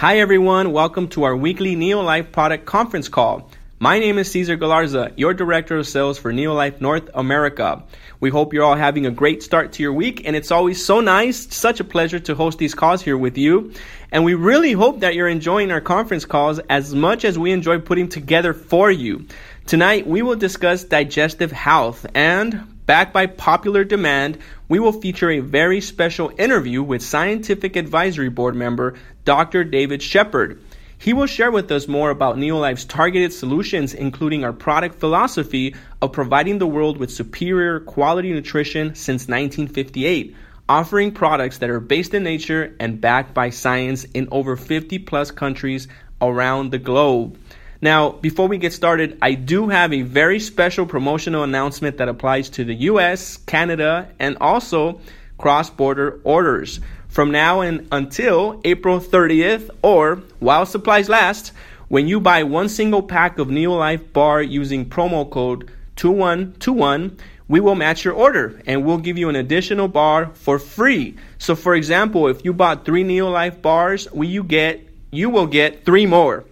Hi, 0.00 0.20
everyone. 0.20 0.72
Welcome 0.72 1.08
to 1.08 1.24
our 1.24 1.36
weekly 1.36 1.76
Neolife 1.76 2.32
product 2.32 2.64
conference 2.64 3.10
call. 3.10 3.50
My 3.78 3.98
name 3.98 4.16
is 4.16 4.30
Cesar 4.30 4.56
Galarza, 4.56 5.12
your 5.14 5.34
Director 5.34 5.76
of 5.76 5.86
Sales 5.86 6.18
for 6.18 6.32
Neolife 6.32 6.80
North 6.80 7.10
America. 7.12 7.82
We 8.18 8.30
hope 8.30 8.54
you're 8.54 8.64
all 8.64 8.76
having 8.76 9.04
a 9.04 9.10
great 9.10 9.42
start 9.42 9.72
to 9.72 9.82
your 9.82 9.92
week, 9.92 10.22
and 10.24 10.34
it's 10.34 10.50
always 10.50 10.82
so 10.82 11.00
nice, 11.00 11.54
such 11.54 11.80
a 11.80 11.84
pleasure 11.84 12.18
to 12.18 12.34
host 12.34 12.56
these 12.56 12.74
calls 12.74 13.02
here 13.02 13.18
with 13.18 13.36
you. 13.36 13.74
And 14.10 14.24
we 14.24 14.32
really 14.32 14.72
hope 14.72 15.00
that 15.00 15.14
you're 15.14 15.28
enjoying 15.28 15.70
our 15.70 15.82
conference 15.82 16.24
calls 16.24 16.60
as 16.70 16.94
much 16.94 17.26
as 17.26 17.38
we 17.38 17.52
enjoy 17.52 17.78
putting 17.80 18.08
together 18.08 18.54
for 18.54 18.90
you. 18.90 19.26
Tonight, 19.66 20.06
we 20.06 20.22
will 20.22 20.36
discuss 20.36 20.82
digestive 20.82 21.52
health 21.52 22.06
and 22.14 22.69
Backed 22.90 23.12
by 23.12 23.26
popular 23.26 23.84
demand, 23.84 24.38
we 24.68 24.80
will 24.80 24.90
feature 24.90 25.30
a 25.30 25.38
very 25.38 25.80
special 25.80 26.32
interview 26.36 26.82
with 26.82 27.02
Scientific 27.02 27.76
Advisory 27.76 28.30
Board 28.30 28.56
member 28.56 28.96
Dr. 29.24 29.62
David 29.62 30.02
Shepherd. 30.02 30.60
He 30.98 31.12
will 31.12 31.26
share 31.26 31.52
with 31.52 31.70
us 31.70 31.86
more 31.86 32.10
about 32.10 32.36
Neolife's 32.36 32.84
targeted 32.84 33.32
solutions, 33.32 33.94
including 33.94 34.42
our 34.42 34.52
product 34.52 34.98
philosophy 34.98 35.76
of 36.02 36.10
providing 36.10 36.58
the 36.58 36.66
world 36.66 36.96
with 36.98 37.12
superior 37.12 37.78
quality 37.78 38.32
nutrition 38.32 38.96
since 38.96 39.28
1958, 39.28 40.34
offering 40.68 41.12
products 41.12 41.58
that 41.58 41.70
are 41.70 41.78
based 41.78 42.12
in 42.12 42.24
nature 42.24 42.74
and 42.80 43.00
backed 43.00 43.32
by 43.32 43.50
science 43.50 44.02
in 44.02 44.26
over 44.32 44.56
50 44.56 44.98
plus 44.98 45.30
countries 45.30 45.86
around 46.20 46.72
the 46.72 46.78
globe. 46.78 47.38
Now, 47.82 48.10
before 48.10 48.46
we 48.46 48.58
get 48.58 48.74
started, 48.74 49.16
I 49.22 49.32
do 49.32 49.68
have 49.68 49.92
a 49.92 50.02
very 50.02 50.38
special 50.38 50.84
promotional 50.84 51.44
announcement 51.44 51.96
that 51.96 52.08
applies 52.08 52.50
to 52.50 52.64
the 52.64 52.74
US, 52.74 53.38
Canada, 53.38 54.08
and 54.18 54.36
also 54.38 55.00
cross 55.38 55.70
border 55.70 56.20
orders. 56.22 56.80
From 57.08 57.30
now 57.30 57.62
and 57.62 57.88
until 57.90 58.60
April 58.64 59.00
30th, 59.00 59.70
or 59.82 60.16
while 60.40 60.66
supplies 60.66 61.08
last, 61.08 61.52
when 61.88 62.06
you 62.06 62.20
buy 62.20 62.42
one 62.42 62.68
single 62.68 63.02
pack 63.02 63.38
of 63.38 63.48
Neolife 63.48 64.12
bar 64.12 64.42
using 64.42 64.84
promo 64.84 65.28
code 65.28 65.70
2121, 65.96 67.16
we 67.48 67.60
will 67.60 67.74
match 67.74 68.04
your 68.04 68.14
order 68.14 68.60
and 68.66 68.84
we'll 68.84 68.98
give 68.98 69.16
you 69.16 69.28
an 69.30 69.36
additional 69.36 69.88
bar 69.88 70.30
for 70.34 70.58
free. 70.58 71.16
So 71.38 71.56
for 71.56 71.74
example, 71.74 72.28
if 72.28 72.44
you 72.44 72.52
bought 72.52 72.84
3 72.84 73.04
Neolife 73.04 73.62
bars, 73.62 74.06
we 74.12 74.28
you 74.28 74.44
get 74.44 74.86
you 75.10 75.30
will 75.30 75.46
get 75.48 75.84
3 75.84 76.06
more. 76.06 76.44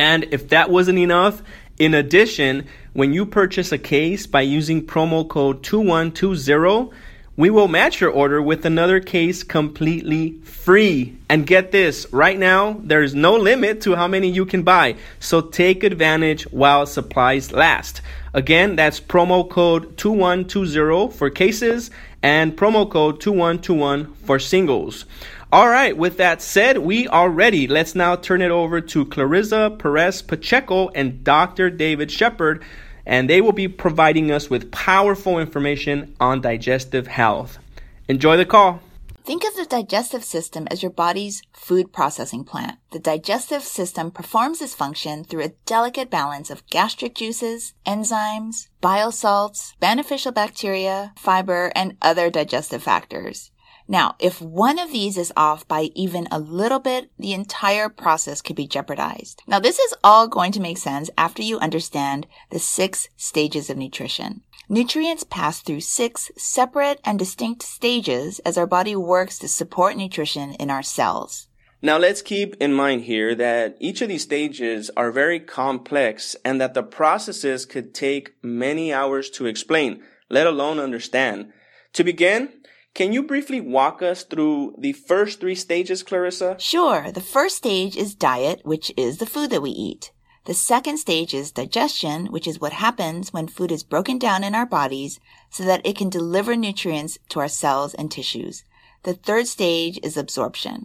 And 0.00 0.28
if 0.30 0.48
that 0.48 0.70
wasn't 0.70 0.98
enough, 0.98 1.42
in 1.78 1.92
addition, 1.92 2.66
when 2.94 3.12
you 3.12 3.26
purchase 3.26 3.70
a 3.70 3.76
case 3.76 4.26
by 4.26 4.40
using 4.40 4.86
promo 4.86 5.28
code 5.28 5.62
2120, 5.62 6.90
we 7.36 7.50
will 7.50 7.68
match 7.68 8.00
your 8.00 8.10
order 8.10 8.40
with 8.40 8.64
another 8.64 8.98
case 9.00 9.42
completely 9.42 10.38
free. 10.38 11.18
And 11.28 11.46
get 11.46 11.70
this, 11.70 12.10
right 12.14 12.38
now, 12.38 12.80
there's 12.82 13.14
no 13.14 13.34
limit 13.36 13.82
to 13.82 13.94
how 13.94 14.08
many 14.08 14.30
you 14.30 14.46
can 14.46 14.62
buy. 14.62 14.96
So 15.18 15.42
take 15.42 15.84
advantage 15.84 16.44
while 16.44 16.86
supplies 16.86 17.52
last. 17.52 18.00
Again, 18.32 18.76
that's 18.76 19.00
promo 19.00 19.46
code 19.48 19.98
2120 19.98 21.14
for 21.14 21.28
cases 21.28 21.90
and 22.22 22.56
promo 22.56 22.90
code 22.90 23.20
2121 23.20 24.14
for 24.14 24.38
singles. 24.38 25.04
All 25.52 25.68
right, 25.68 25.96
with 25.96 26.18
that 26.18 26.40
said, 26.42 26.78
we 26.78 27.08
are 27.08 27.28
ready. 27.28 27.66
Let's 27.66 27.96
now 27.96 28.14
turn 28.14 28.40
it 28.40 28.52
over 28.52 28.80
to 28.80 29.04
Clarissa 29.04 29.74
Perez 29.76 30.22
Pacheco 30.22 30.90
and 30.90 31.24
Dr. 31.24 31.70
David 31.70 32.12
Shepherd, 32.12 32.62
and 33.04 33.28
they 33.28 33.40
will 33.40 33.50
be 33.50 33.66
providing 33.66 34.30
us 34.30 34.48
with 34.48 34.70
powerful 34.70 35.40
information 35.40 36.14
on 36.20 36.40
digestive 36.40 37.08
health. 37.08 37.58
Enjoy 38.06 38.36
the 38.36 38.46
call. 38.46 38.80
Think 39.24 39.42
of 39.42 39.56
the 39.56 39.66
digestive 39.66 40.22
system 40.22 40.68
as 40.70 40.84
your 40.84 40.92
body's 40.92 41.42
food 41.52 41.92
processing 41.92 42.44
plant. 42.44 42.78
The 42.92 43.00
digestive 43.00 43.64
system 43.64 44.12
performs 44.12 44.60
this 44.60 44.76
function 44.76 45.24
through 45.24 45.42
a 45.42 45.52
delicate 45.66 46.10
balance 46.10 46.50
of 46.50 46.64
gastric 46.68 47.16
juices, 47.16 47.74
enzymes, 47.84 48.68
bile 48.80 49.10
salts, 49.10 49.74
beneficial 49.80 50.30
bacteria, 50.30 51.12
fiber, 51.16 51.72
and 51.74 51.96
other 52.00 52.30
digestive 52.30 52.84
factors. 52.84 53.50
Now, 53.90 54.14
if 54.20 54.40
one 54.40 54.78
of 54.78 54.92
these 54.92 55.18
is 55.18 55.32
off 55.36 55.66
by 55.66 55.90
even 55.96 56.28
a 56.30 56.38
little 56.38 56.78
bit, 56.78 57.10
the 57.18 57.32
entire 57.32 57.88
process 57.88 58.40
could 58.40 58.54
be 58.54 58.68
jeopardized. 58.68 59.42
Now, 59.48 59.58
this 59.58 59.80
is 59.80 59.92
all 60.04 60.28
going 60.28 60.52
to 60.52 60.60
make 60.60 60.78
sense 60.78 61.10
after 61.18 61.42
you 61.42 61.58
understand 61.58 62.28
the 62.50 62.60
six 62.60 63.08
stages 63.16 63.68
of 63.68 63.76
nutrition. 63.76 64.42
Nutrients 64.68 65.24
pass 65.24 65.58
through 65.60 65.80
six 65.80 66.30
separate 66.36 67.00
and 67.04 67.18
distinct 67.18 67.64
stages 67.64 68.38
as 68.46 68.56
our 68.56 68.68
body 68.68 68.94
works 68.94 69.40
to 69.40 69.48
support 69.48 69.96
nutrition 69.96 70.54
in 70.54 70.70
our 70.70 70.84
cells. 70.84 71.48
Now 71.82 71.98
let's 71.98 72.22
keep 72.22 72.54
in 72.60 72.72
mind 72.72 73.04
here 73.04 73.34
that 73.34 73.76
each 73.80 74.02
of 74.02 74.08
these 74.08 74.22
stages 74.22 74.92
are 74.96 75.10
very 75.10 75.40
complex 75.40 76.36
and 76.44 76.60
that 76.60 76.74
the 76.74 76.84
processes 76.84 77.66
could 77.66 77.92
take 77.92 78.34
many 78.40 78.92
hours 78.92 79.30
to 79.30 79.46
explain, 79.46 80.00
let 80.28 80.46
alone 80.46 80.78
understand. 80.78 81.52
To 81.94 82.04
begin, 82.04 82.50
can 82.94 83.12
you 83.12 83.22
briefly 83.22 83.60
walk 83.60 84.02
us 84.02 84.24
through 84.24 84.74
the 84.78 84.92
first 84.92 85.40
three 85.40 85.54
stages, 85.54 86.02
Clarissa? 86.02 86.56
Sure. 86.58 87.10
The 87.12 87.20
first 87.20 87.56
stage 87.56 87.96
is 87.96 88.14
diet, 88.14 88.60
which 88.64 88.92
is 88.96 89.18
the 89.18 89.26
food 89.26 89.50
that 89.50 89.62
we 89.62 89.70
eat. 89.70 90.12
The 90.46 90.54
second 90.54 90.96
stage 90.96 91.34
is 91.34 91.52
digestion, 91.52 92.26
which 92.26 92.46
is 92.46 92.60
what 92.60 92.72
happens 92.72 93.32
when 93.32 93.46
food 93.46 93.70
is 93.70 93.82
broken 93.82 94.18
down 94.18 94.42
in 94.42 94.54
our 94.54 94.66
bodies 94.66 95.20
so 95.50 95.64
that 95.64 95.82
it 95.84 95.96
can 95.96 96.08
deliver 96.08 96.56
nutrients 96.56 97.18
to 97.28 97.40
our 97.40 97.48
cells 97.48 97.94
and 97.94 98.10
tissues. 98.10 98.64
The 99.02 99.14
third 99.14 99.46
stage 99.46 99.98
is 100.02 100.16
absorption. 100.16 100.84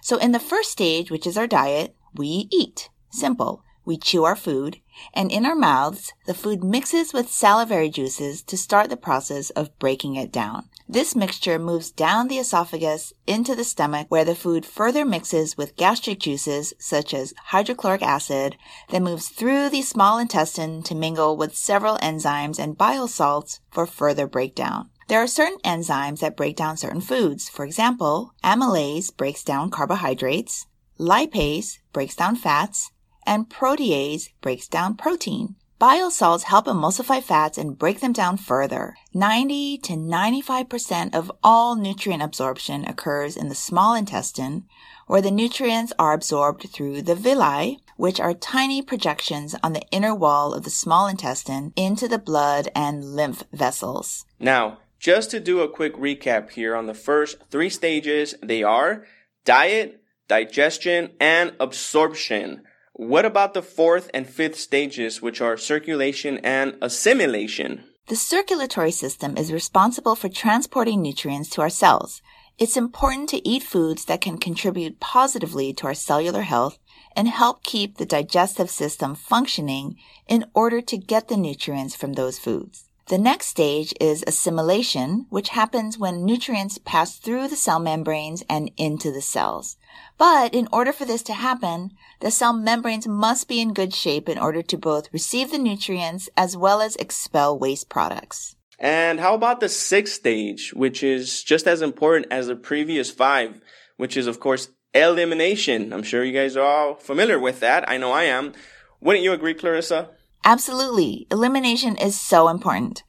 So 0.00 0.16
in 0.16 0.32
the 0.32 0.40
first 0.40 0.70
stage, 0.70 1.10
which 1.10 1.26
is 1.26 1.36
our 1.36 1.46
diet, 1.46 1.94
we 2.14 2.48
eat. 2.50 2.88
Simple. 3.10 3.64
We 3.84 3.98
chew 3.98 4.24
our 4.24 4.36
food, 4.36 4.80
and 5.12 5.32
in 5.32 5.44
our 5.44 5.56
mouths, 5.56 6.12
the 6.26 6.34
food 6.34 6.62
mixes 6.62 7.12
with 7.12 7.28
salivary 7.28 7.90
juices 7.90 8.42
to 8.44 8.56
start 8.56 8.90
the 8.90 8.96
process 8.96 9.50
of 9.50 9.76
breaking 9.80 10.14
it 10.14 10.30
down. 10.30 10.68
This 10.92 11.16
mixture 11.16 11.58
moves 11.58 11.90
down 11.90 12.28
the 12.28 12.36
esophagus 12.36 13.14
into 13.26 13.54
the 13.54 13.64
stomach 13.64 14.08
where 14.10 14.26
the 14.26 14.34
food 14.34 14.66
further 14.66 15.06
mixes 15.06 15.56
with 15.56 15.74
gastric 15.76 16.18
juices 16.18 16.74
such 16.78 17.14
as 17.14 17.32
hydrochloric 17.44 18.02
acid, 18.02 18.56
then 18.90 19.04
moves 19.04 19.30
through 19.30 19.70
the 19.70 19.80
small 19.80 20.18
intestine 20.18 20.82
to 20.82 20.94
mingle 20.94 21.34
with 21.34 21.56
several 21.56 21.96
enzymes 22.02 22.58
and 22.58 22.76
bile 22.76 23.08
salts 23.08 23.58
for 23.70 23.86
further 23.86 24.26
breakdown. 24.26 24.90
There 25.08 25.22
are 25.22 25.26
certain 25.26 25.56
enzymes 25.64 26.18
that 26.18 26.36
break 26.36 26.56
down 26.56 26.76
certain 26.76 27.00
foods. 27.00 27.48
For 27.48 27.64
example, 27.64 28.34
amylase 28.44 29.16
breaks 29.16 29.42
down 29.42 29.70
carbohydrates, 29.70 30.66
lipase 31.00 31.78
breaks 31.94 32.16
down 32.16 32.36
fats, 32.36 32.90
and 33.24 33.48
protease 33.48 34.28
breaks 34.42 34.68
down 34.68 34.96
protein. 34.96 35.56
Bile 35.82 36.12
salts 36.12 36.44
help 36.44 36.66
emulsify 36.66 37.20
fats 37.20 37.58
and 37.58 37.76
break 37.76 37.98
them 37.98 38.12
down 38.12 38.36
further. 38.36 38.94
90 39.14 39.78
to 39.78 39.94
95% 39.94 41.12
of 41.12 41.32
all 41.42 41.74
nutrient 41.74 42.22
absorption 42.22 42.84
occurs 42.84 43.36
in 43.36 43.48
the 43.48 43.56
small 43.56 43.92
intestine, 43.92 44.62
where 45.08 45.20
the 45.20 45.32
nutrients 45.32 45.92
are 45.98 46.12
absorbed 46.12 46.70
through 46.70 47.02
the 47.02 47.16
villi, 47.16 47.80
which 47.96 48.20
are 48.20 48.32
tiny 48.32 48.80
projections 48.80 49.56
on 49.60 49.72
the 49.72 49.82
inner 49.90 50.14
wall 50.14 50.54
of 50.54 50.62
the 50.62 50.70
small 50.70 51.08
intestine 51.08 51.72
into 51.74 52.06
the 52.06 52.16
blood 52.16 52.68
and 52.76 53.02
lymph 53.02 53.42
vessels. 53.52 54.24
Now, 54.38 54.78
just 55.00 55.32
to 55.32 55.40
do 55.40 55.62
a 55.62 55.68
quick 55.68 55.96
recap 55.96 56.50
here 56.50 56.76
on 56.76 56.86
the 56.86 56.94
first 56.94 57.38
three 57.50 57.70
stages, 57.70 58.36
they 58.40 58.62
are 58.62 59.04
diet, 59.44 60.00
digestion, 60.28 61.10
and 61.18 61.54
absorption. 61.58 62.62
What 63.02 63.24
about 63.24 63.52
the 63.52 63.62
fourth 63.62 64.12
and 64.14 64.28
fifth 64.28 64.56
stages, 64.56 65.20
which 65.20 65.40
are 65.40 65.56
circulation 65.56 66.38
and 66.44 66.78
assimilation? 66.80 67.82
The 68.06 68.14
circulatory 68.14 68.92
system 68.92 69.36
is 69.36 69.52
responsible 69.52 70.14
for 70.14 70.28
transporting 70.28 71.02
nutrients 71.02 71.50
to 71.50 71.62
our 71.62 71.68
cells. 71.68 72.22
It's 72.58 72.76
important 72.76 73.28
to 73.30 73.46
eat 73.46 73.64
foods 73.64 74.04
that 74.04 74.20
can 74.20 74.38
contribute 74.38 75.00
positively 75.00 75.72
to 75.74 75.88
our 75.88 75.94
cellular 75.94 76.42
health 76.42 76.78
and 77.16 77.26
help 77.26 77.64
keep 77.64 77.96
the 77.96 78.06
digestive 78.06 78.70
system 78.70 79.16
functioning 79.16 79.96
in 80.28 80.44
order 80.54 80.80
to 80.82 80.96
get 80.96 81.26
the 81.26 81.36
nutrients 81.36 81.96
from 81.96 82.12
those 82.12 82.38
foods. 82.38 82.84
The 83.12 83.18
next 83.18 83.48
stage 83.48 83.92
is 84.00 84.24
assimilation, 84.26 85.26
which 85.28 85.50
happens 85.50 85.98
when 85.98 86.24
nutrients 86.24 86.78
pass 86.78 87.18
through 87.18 87.48
the 87.48 87.56
cell 87.56 87.78
membranes 87.78 88.42
and 88.48 88.70
into 88.78 89.12
the 89.12 89.20
cells. 89.20 89.76
But 90.16 90.54
in 90.54 90.66
order 90.72 90.94
for 90.94 91.04
this 91.04 91.22
to 91.24 91.34
happen, 91.34 91.90
the 92.20 92.30
cell 92.30 92.54
membranes 92.54 93.06
must 93.06 93.48
be 93.48 93.60
in 93.60 93.74
good 93.74 93.92
shape 93.92 94.30
in 94.30 94.38
order 94.38 94.62
to 94.62 94.78
both 94.78 95.12
receive 95.12 95.50
the 95.50 95.58
nutrients 95.58 96.30
as 96.38 96.56
well 96.56 96.80
as 96.80 96.96
expel 96.96 97.58
waste 97.58 97.90
products. 97.90 98.56
And 98.78 99.20
how 99.20 99.34
about 99.34 99.60
the 99.60 99.68
sixth 99.68 100.14
stage, 100.14 100.72
which 100.72 101.02
is 101.02 101.42
just 101.42 101.66
as 101.66 101.82
important 101.82 102.28
as 102.30 102.46
the 102.46 102.56
previous 102.56 103.10
five, 103.10 103.60
which 103.98 104.16
is, 104.16 104.26
of 104.26 104.40
course, 104.40 104.70
elimination. 104.94 105.92
I'm 105.92 106.02
sure 106.02 106.24
you 106.24 106.32
guys 106.32 106.56
are 106.56 106.64
all 106.64 106.94
familiar 106.94 107.38
with 107.38 107.60
that. 107.60 107.86
I 107.90 107.98
know 107.98 108.10
I 108.10 108.22
am. 108.22 108.54
Wouldn't 109.02 109.22
you 109.22 109.34
agree, 109.34 109.52
Clarissa? 109.52 110.08
Absolutely. 110.44 111.26
Elimination 111.30 111.96
is 111.96 112.18
so 112.18 112.48
important. 112.48 113.04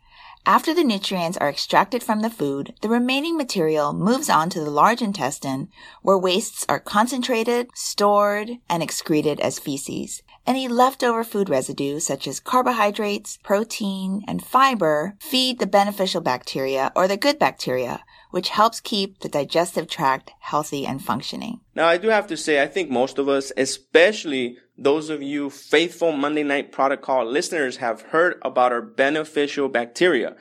After 0.46 0.74
the 0.74 0.84
nutrients 0.84 1.38
are 1.38 1.50
extracted 1.50 2.04
from 2.04 2.20
the 2.22 2.30
food, 2.30 2.74
the 2.82 2.90
remaining 2.90 3.38
material 3.38 3.94
moves 3.94 4.30
on 4.30 4.50
to 4.50 4.60
the 4.60 4.70
large 4.70 5.02
intestine 5.02 5.70
where 6.02 6.18
wastes 6.18 6.66
are 6.68 6.82
concentrated, 6.82 7.70
stored, 7.74 8.58
and 8.70 8.84
excreted 8.84 9.40
as 9.40 9.58
feces. 9.58 10.22
Any 10.46 10.68
leftover 10.68 11.24
food 11.24 11.50
residue, 11.50 12.02
such 12.02 12.28
as 12.28 12.42
carbohydrates, 12.42 13.40
protein, 13.42 14.26
and 14.28 14.44
fiber, 14.44 15.16
feed 15.20 15.60
the 15.60 15.66
beneficial 15.66 16.20
bacteria 16.20 16.92
or 16.94 17.08
the 17.08 17.16
good 17.16 17.40
bacteria, 17.40 18.04
which 18.34 18.50
helps 18.50 18.80
keep 18.80 19.20
the 19.20 19.30
digestive 19.30 19.88
tract 19.88 20.32
healthy 20.40 20.88
and 20.88 21.06
functioning. 21.06 21.60
Now, 21.76 21.86
I 21.86 21.98
do 21.98 22.08
have 22.08 22.26
to 22.28 22.36
say, 22.36 22.64
I 22.64 22.66
think 22.66 22.90
most 22.90 23.20
of 23.20 23.30
us, 23.30 23.52
especially 23.56 24.58
those 24.76 25.12
of 25.12 25.22
you 25.22 25.52
faithful 25.52 26.14
Monday 26.14 26.42
Night 26.42 26.72
Protocol 26.72 27.26
listeners, 27.26 27.78
have 27.78 28.02
heard 28.02 28.40
about 28.42 28.72
our 28.72 28.82
beneficial 28.82 29.70
bacteria. 29.70 30.36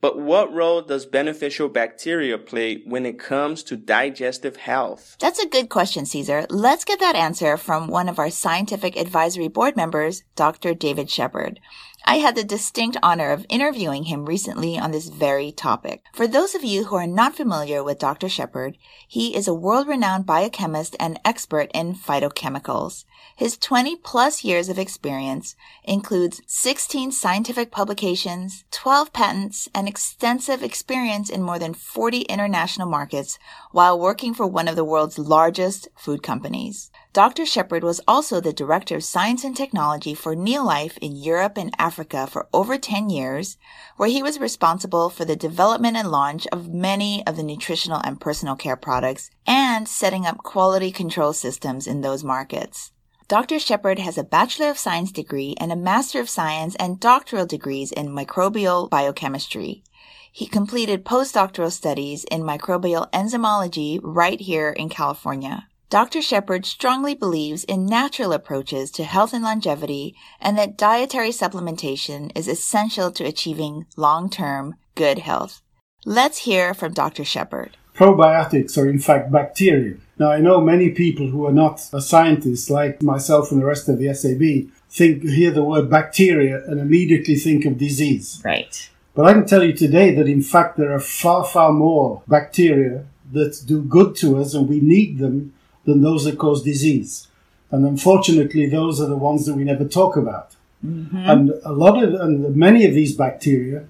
But 0.00 0.18
what 0.18 0.52
role 0.52 0.82
does 0.82 1.06
beneficial 1.06 1.68
bacteria 1.68 2.36
play 2.36 2.82
when 2.84 3.06
it 3.06 3.18
comes 3.18 3.62
to 3.64 3.76
digestive 3.76 4.56
health? 4.56 5.16
That's 5.20 5.38
a 5.38 5.48
good 5.48 5.68
question, 5.68 6.04
Cesar. 6.04 6.46
Let's 6.50 6.84
get 6.84 6.98
that 6.98 7.14
answer 7.14 7.56
from 7.56 7.86
one 7.86 8.08
of 8.08 8.18
our 8.18 8.30
scientific 8.30 8.96
advisory 8.96 9.48
board 9.48 9.76
members, 9.76 10.24
Dr. 10.34 10.74
David 10.74 11.10
Shepherd. 11.10 11.60
I 12.08 12.18
had 12.18 12.36
the 12.36 12.44
distinct 12.44 12.96
honor 13.02 13.32
of 13.32 13.44
interviewing 13.48 14.04
him 14.04 14.26
recently 14.26 14.78
on 14.78 14.92
this 14.92 15.08
very 15.08 15.50
topic. 15.50 16.04
For 16.12 16.28
those 16.28 16.54
of 16.54 16.62
you 16.62 16.84
who 16.84 16.94
are 16.94 17.06
not 17.06 17.34
familiar 17.34 17.82
with 17.82 17.98
Dr. 17.98 18.28
Shepherd, 18.28 18.78
he 19.08 19.34
is 19.34 19.48
a 19.48 19.54
world-renowned 19.54 20.24
biochemist 20.24 20.94
and 21.00 21.18
expert 21.24 21.68
in 21.74 21.96
phytochemicals. 21.96 23.06
His 23.34 23.56
20 23.58 23.96
plus 23.96 24.44
years 24.44 24.68
of 24.68 24.78
experience 24.78 25.56
includes 25.82 26.42
16 26.46 27.10
scientific 27.10 27.72
publications, 27.72 28.64
12 28.70 29.12
patents, 29.12 29.68
and 29.74 29.88
extensive 29.88 30.62
experience 30.62 31.28
in 31.28 31.42
more 31.42 31.58
than 31.58 31.74
40 31.74 32.20
international 32.22 32.88
markets 32.88 33.36
while 33.72 33.98
working 33.98 34.32
for 34.32 34.46
one 34.46 34.68
of 34.68 34.76
the 34.76 34.84
world's 34.84 35.18
largest 35.18 35.88
food 35.96 36.22
companies. 36.22 36.92
Dr. 37.16 37.46
Shepherd 37.46 37.82
was 37.82 38.02
also 38.06 38.42
the 38.42 38.52
Director 38.52 38.96
of 38.96 39.02
Science 39.02 39.42
and 39.42 39.56
Technology 39.56 40.12
for 40.12 40.36
Neolife 40.36 40.98
in 40.98 41.16
Europe 41.16 41.56
and 41.56 41.74
Africa 41.78 42.26
for 42.26 42.46
over 42.52 42.76
10 42.76 43.08
years, 43.08 43.56
where 43.96 44.10
he 44.10 44.22
was 44.22 44.38
responsible 44.38 45.08
for 45.08 45.24
the 45.24 45.34
development 45.34 45.96
and 45.96 46.10
launch 46.10 46.46
of 46.48 46.68
many 46.68 47.26
of 47.26 47.38
the 47.38 47.42
nutritional 47.42 48.02
and 48.04 48.20
personal 48.20 48.54
care 48.54 48.76
products 48.76 49.30
and 49.46 49.88
setting 49.88 50.26
up 50.26 50.42
quality 50.42 50.92
control 50.92 51.32
systems 51.32 51.86
in 51.86 52.02
those 52.02 52.22
markets. 52.22 52.92
Dr. 53.28 53.58
Shepherd 53.58 53.98
has 53.98 54.18
a 54.18 54.22
Bachelor 54.22 54.68
of 54.68 54.76
Science 54.76 55.10
degree 55.10 55.54
and 55.58 55.72
a 55.72 55.74
Master 55.74 56.20
of 56.20 56.28
Science 56.28 56.76
and 56.78 57.00
doctoral 57.00 57.46
degrees 57.46 57.92
in 57.92 58.08
microbial 58.08 58.90
biochemistry. 58.90 59.82
He 60.30 60.46
completed 60.46 61.06
postdoctoral 61.06 61.72
studies 61.72 62.24
in 62.24 62.42
microbial 62.42 63.10
enzymology 63.12 64.00
right 64.02 64.38
here 64.38 64.68
in 64.68 64.90
California. 64.90 65.66
Dr. 65.88 66.20
Shepherd 66.20 66.66
strongly 66.66 67.14
believes 67.14 67.62
in 67.62 67.86
natural 67.86 68.32
approaches 68.32 68.90
to 68.90 69.04
health 69.04 69.32
and 69.32 69.44
longevity 69.44 70.16
and 70.40 70.58
that 70.58 70.76
dietary 70.76 71.30
supplementation 71.30 72.32
is 72.34 72.48
essential 72.48 73.12
to 73.12 73.24
achieving 73.24 73.86
long-term 73.96 74.74
good 74.96 75.20
health. 75.20 75.62
Let's 76.04 76.38
hear 76.38 76.74
from 76.74 76.92
Dr. 76.92 77.24
Shepherd. 77.24 77.76
Probiotics 77.94 78.76
are 78.76 78.88
in 78.88 78.98
fact 78.98 79.30
bacteria. 79.30 79.98
Now 80.18 80.32
I 80.32 80.40
know 80.40 80.60
many 80.60 80.90
people 80.90 81.28
who 81.28 81.46
are 81.46 81.52
not 81.52 81.80
a 81.92 82.00
scientist 82.00 82.68
like 82.68 83.00
myself 83.00 83.52
and 83.52 83.60
the 83.60 83.66
rest 83.66 83.88
of 83.88 84.00
the 84.00 84.12
SAB 84.12 84.72
think 84.90 85.22
hear 85.22 85.52
the 85.52 85.62
word 85.62 85.88
bacteria 85.88 86.64
and 86.66 86.80
immediately 86.80 87.36
think 87.36 87.64
of 87.64 87.78
disease. 87.78 88.42
Right. 88.44 88.90
But 89.14 89.26
I 89.26 89.34
can 89.34 89.46
tell 89.46 89.62
you 89.62 89.72
today 89.72 90.12
that 90.16 90.26
in 90.26 90.42
fact 90.42 90.78
there 90.78 90.92
are 90.92 91.00
far 91.00 91.44
far 91.44 91.72
more 91.72 92.22
bacteria 92.26 93.06
that 93.32 93.62
do 93.66 93.82
good 93.82 94.16
to 94.16 94.38
us 94.38 94.52
and 94.52 94.68
we 94.68 94.80
need 94.80 95.18
them 95.18 95.52
than 95.86 96.02
those 96.02 96.24
that 96.24 96.38
cause 96.38 96.62
disease. 96.62 97.28
And 97.70 97.86
unfortunately, 97.86 98.66
those 98.66 99.00
are 99.00 99.06
the 99.06 99.16
ones 99.16 99.46
that 99.46 99.54
we 99.54 99.64
never 99.64 99.84
talk 99.84 100.16
about. 100.16 100.54
Mm-hmm. 100.84 101.16
And 101.16 101.50
a 101.64 101.72
lot 101.72 102.02
of, 102.02 102.14
and 102.14 102.54
many 102.54 102.84
of 102.84 102.94
these 102.94 103.16
bacteria 103.16 103.86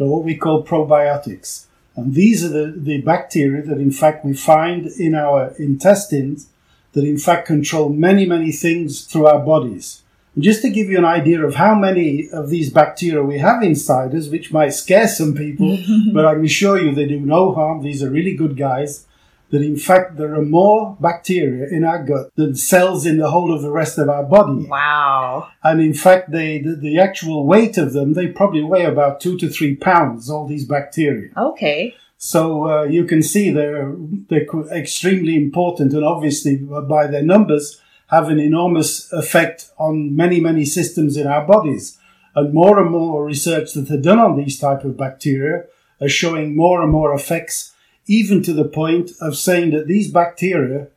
are 0.00 0.06
what 0.06 0.24
we 0.24 0.36
call 0.36 0.64
probiotics. 0.64 1.66
And 1.94 2.14
these 2.14 2.42
are 2.44 2.48
the, 2.48 2.72
the 2.74 3.02
bacteria 3.02 3.62
that 3.62 3.78
in 3.78 3.90
fact 3.90 4.24
we 4.24 4.32
find 4.32 4.86
in 4.86 5.14
our 5.14 5.52
intestines 5.58 6.48
that 6.92 7.04
in 7.04 7.18
fact 7.18 7.46
control 7.46 7.90
many, 7.90 8.26
many 8.26 8.52
things 8.52 9.04
through 9.04 9.26
our 9.26 9.40
bodies. 9.40 10.02
And 10.34 10.42
just 10.42 10.62
to 10.62 10.70
give 10.70 10.88
you 10.88 10.98
an 10.98 11.04
idea 11.04 11.44
of 11.44 11.56
how 11.56 11.74
many 11.74 12.28
of 12.30 12.48
these 12.48 12.72
bacteria 12.72 13.22
we 13.22 13.38
have 13.38 13.62
inside 13.62 14.14
us, 14.14 14.28
which 14.28 14.52
might 14.52 14.70
scare 14.70 15.08
some 15.08 15.34
people, 15.34 15.78
but 16.12 16.24
I 16.24 16.34
can 16.34 16.44
assure 16.44 16.80
you 16.80 16.94
they 16.94 17.06
do 17.06 17.20
no 17.20 17.52
harm. 17.52 17.82
These 17.82 18.02
are 18.02 18.10
really 18.10 18.34
good 18.34 18.56
guys 18.56 19.06
that 19.50 19.62
in 19.62 19.76
fact 19.76 20.16
there 20.16 20.34
are 20.34 20.42
more 20.42 20.96
bacteria 21.00 21.68
in 21.68 21.84
our 21.84 22.02
gut 22.02 22.34
than 22.36 22.54
cells 22.54 23.04
in 23.04 23.18
the 23.18 23.30
whole 23.30 23.52
of 23.52 23.62
the 23.62 23.70
rest 23.70 23.98
of 23.98 24.08
our 24.08 24.22
body. 24.22 24.66
Wow. 24.66 25.48
And 25.62 25.80
in 25.80 25.94
fact, 25.94 26.30
they, 26.30 26.58
the, 26.60 26.76
the 26.76 26.98
actual 26.98 27.46
weight 27.46 27.76
of 27.76 27.92
them, 27.92 28.14
they 28.14 28.28
probably 28.28 28.62
weigh 28.62 28.84
about 28.84 29.20
two 29.20 29.36
to 29.38 29.48
three 29.48 29.74
pounds, 29.74 30.30
all 30.30 30.46
these 30.46 30.64
bacteria. 30.64 31.30
Okay. 31.36 31.94
So 32.16 32.68
uh, 32.68 32.82
you 32.84 33.04
can 33.04 33.22
see 33.22 33.50
they're, 33.50 33.94
they're 34.28 34.46
extremely 34.72 35.36
important 35.36 35.92
and 35.94 36.04
obviously 36.04 36.56
by 36.56 37.06
their 37.06 37.22
numbers 37.22 37.80
have 38.08 38.28
an 38.28 38.38
enormous 38.38 39.12
effect 39.12 39.70
on 39.78 40.14
many, 40.14 40.40
many 40.40 40.64
systems 40.64 41.16
in 41.16 41.26
our 41.26 41.46
bodies. 41.46 41.98
And 42.34 42.54
more 42.54 42.78
and 42.80 42.90
more 42.90 43.24
research 43.24 43.72
that 43.72 43.90
are 43.90 44.00
done 44.00 44.18
on 44.18 44.36
these 44.36 44.58
type 44.58 44.84
of 44.84 44.96
bacteria 44.96 45.64
are 46.00 46.08
showing 46.08 46.56
more 46.56 46.82
and 46.82 46.92
more 46.92 47.14
effects 47.14 47.72
even 48.10 48.42
to 48.42 48.52
the 48.52 48.64
point 48.64 49.12
of 49.20 49.36
saying 49.36 49.70
that 49.70 49.86
these 49.86 50.10
bacteria 50.10 50.88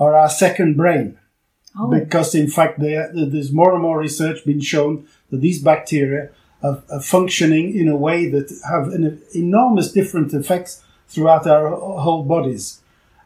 are 0.00 0.16
our 0.16 0.28
second 0.28 0.76
brain. 0.76 1.16
Oh. 1.78 1.88
Because 1.88 2.34
in 2.34 2.48
fact, 2.48 2.80
they, 2.80 2.94
there's 3.14 3.52
more 3.52 3.72
and 3.72 3.82
more 3.82 4.00
research 4.00 4.44
being 4.44 4.60
shown 4.60 5.06
that 5.30 5.40
these 5.40 5.62
bacteria 5.62 6.30
are, 6.64 6.82
are 6.90 7.00
functioning 7.00 7.76
in 7.78 7.86
a 7.86 7.96
way 7.96 8.28
that 8.28 8.50
have 8.68 8.88
an 8.88 9.22
enormous 9.32 9.92
different 9.92 10.34
effects 10.34 10.82
throughout 11.06 11.46
our 11.46 11.70
whole 12.00 12.24
bodies. 12.24 12.80